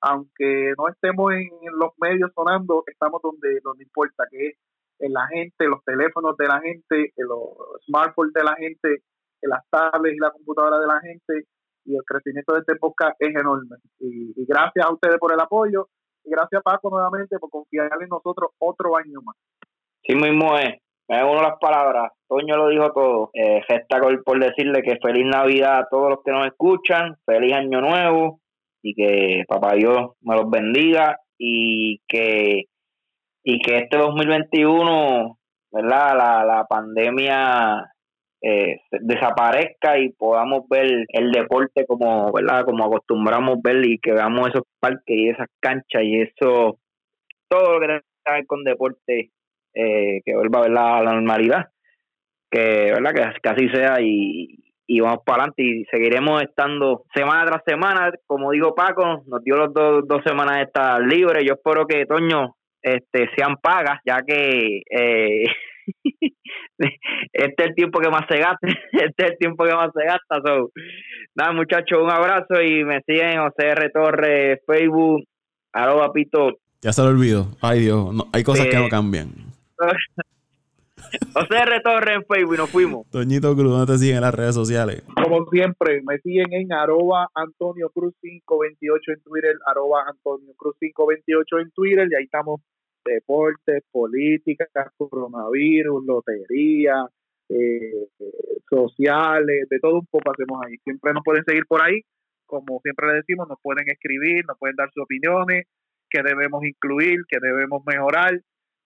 [0.00, 4.56] aunque no estemos en, los medios sonando, estamos donde, donde importa, que es
[5.00, 7.50] en la gente, los teléfonos de la gente, en los
[7.86, 9.02] smartphones de la gente,
[9.42, 11.46] en las tablets y la computadora de la gente,
[11.84, 13.76] y el crecimiento de este podcast es enorme.
[14.00, 15.88] y gracias a ustedes por el apoyo
[16.28, 19.36] gracias Paco nuevamente por confiar en nosotros otro año más.
[20.02, 24.82] Sí mismo es, me uno las palabras, Toño lo dijo todo, eh, gesta por decirle
[24.82, 28.40] que feliz Navidad a todos los que nos escuchan, feliz año nuevo
[28.82, 32.64] y que papá Dios me los bendiga y que
[33.42, 35.38] y que este 2021,
[35.72, 36.16] ¿verdad?
[36.16, 37.92] La, la pandemia
[38.40, 42.64] eh, desaparezca y podamos ver el deporte como, ¿verdad?
[42.64, 46.78] Como acostumbramos ver y que veamos esos parques y esas canchas y eso,
[47.48, 49.30] todo lo que tiene que ver con deporte,
[49.74, 51.66] eh, que vuelva a la, normalidad,
[52.50, 53.12] que, ¿verdad?
[53.42, 58.50] Que, así sea y, y vamos para adelante y seguiremos estando semana tras semana, como
[58.52, 62.56] digo Paco, nos dio los dos, dos semanas de estar libres, yo espero que Toño
[62.80, 65.44] este sean pagas, ya que eh,
[66.78, 70.04] este es el tiempo que más se gasta, este es el tiempo que más se
[70.06, 70.40] gasta.
[70.42, 70.70] So,
[71.34, 73.90] nada, muchachos, un abrazo y me siguen José R.
[73.90, 75.22] Torres, Facebook,
[75.70, 76.60] arroba pito.
[76.80, 77.48] Ya se lo olvido.
[77.60, 79.28] Ay Dios, hay cosas que no cambian.
[81.32, 81.80] José R.
[81.82, 83.10] Torres en Facebook y nos fuimos.
[83.10, 85.04] Toñito Cruz, ¿dónde te siguen en las redes sociales?
[85.14, 91.58] Como siempre, me siguen en arroba Antonio Cruz 528 en Twitter, arroba Antonio Cruz 528
[91.58, 92.60] en Twitter y ahí estamos
[93.04, 97.06] deportes, políticas, coronavirus, lotería,
[97.48, 98.08] eh,
[98.68, 100.76] sociales, de todo un poco hacemos ahí.
[100.84, 102.02] Siempre nos pueden seguir por ahí,
[102.46, 105.66] como siempre le decimos, nos pueden escribir, nos pueden dar sus opiniones,
[106.10, 108.40] que debemos incluir, que debemos mejorar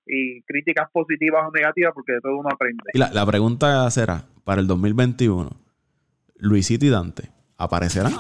[0.07, 2.83] y críticas positivas o negativas porque de todo uno aprende.
[2.93, 5.51] Y la, la pregunta será, para el 2021,
[6.37, 8.13] Luisito y Dante, ¿aparecerán?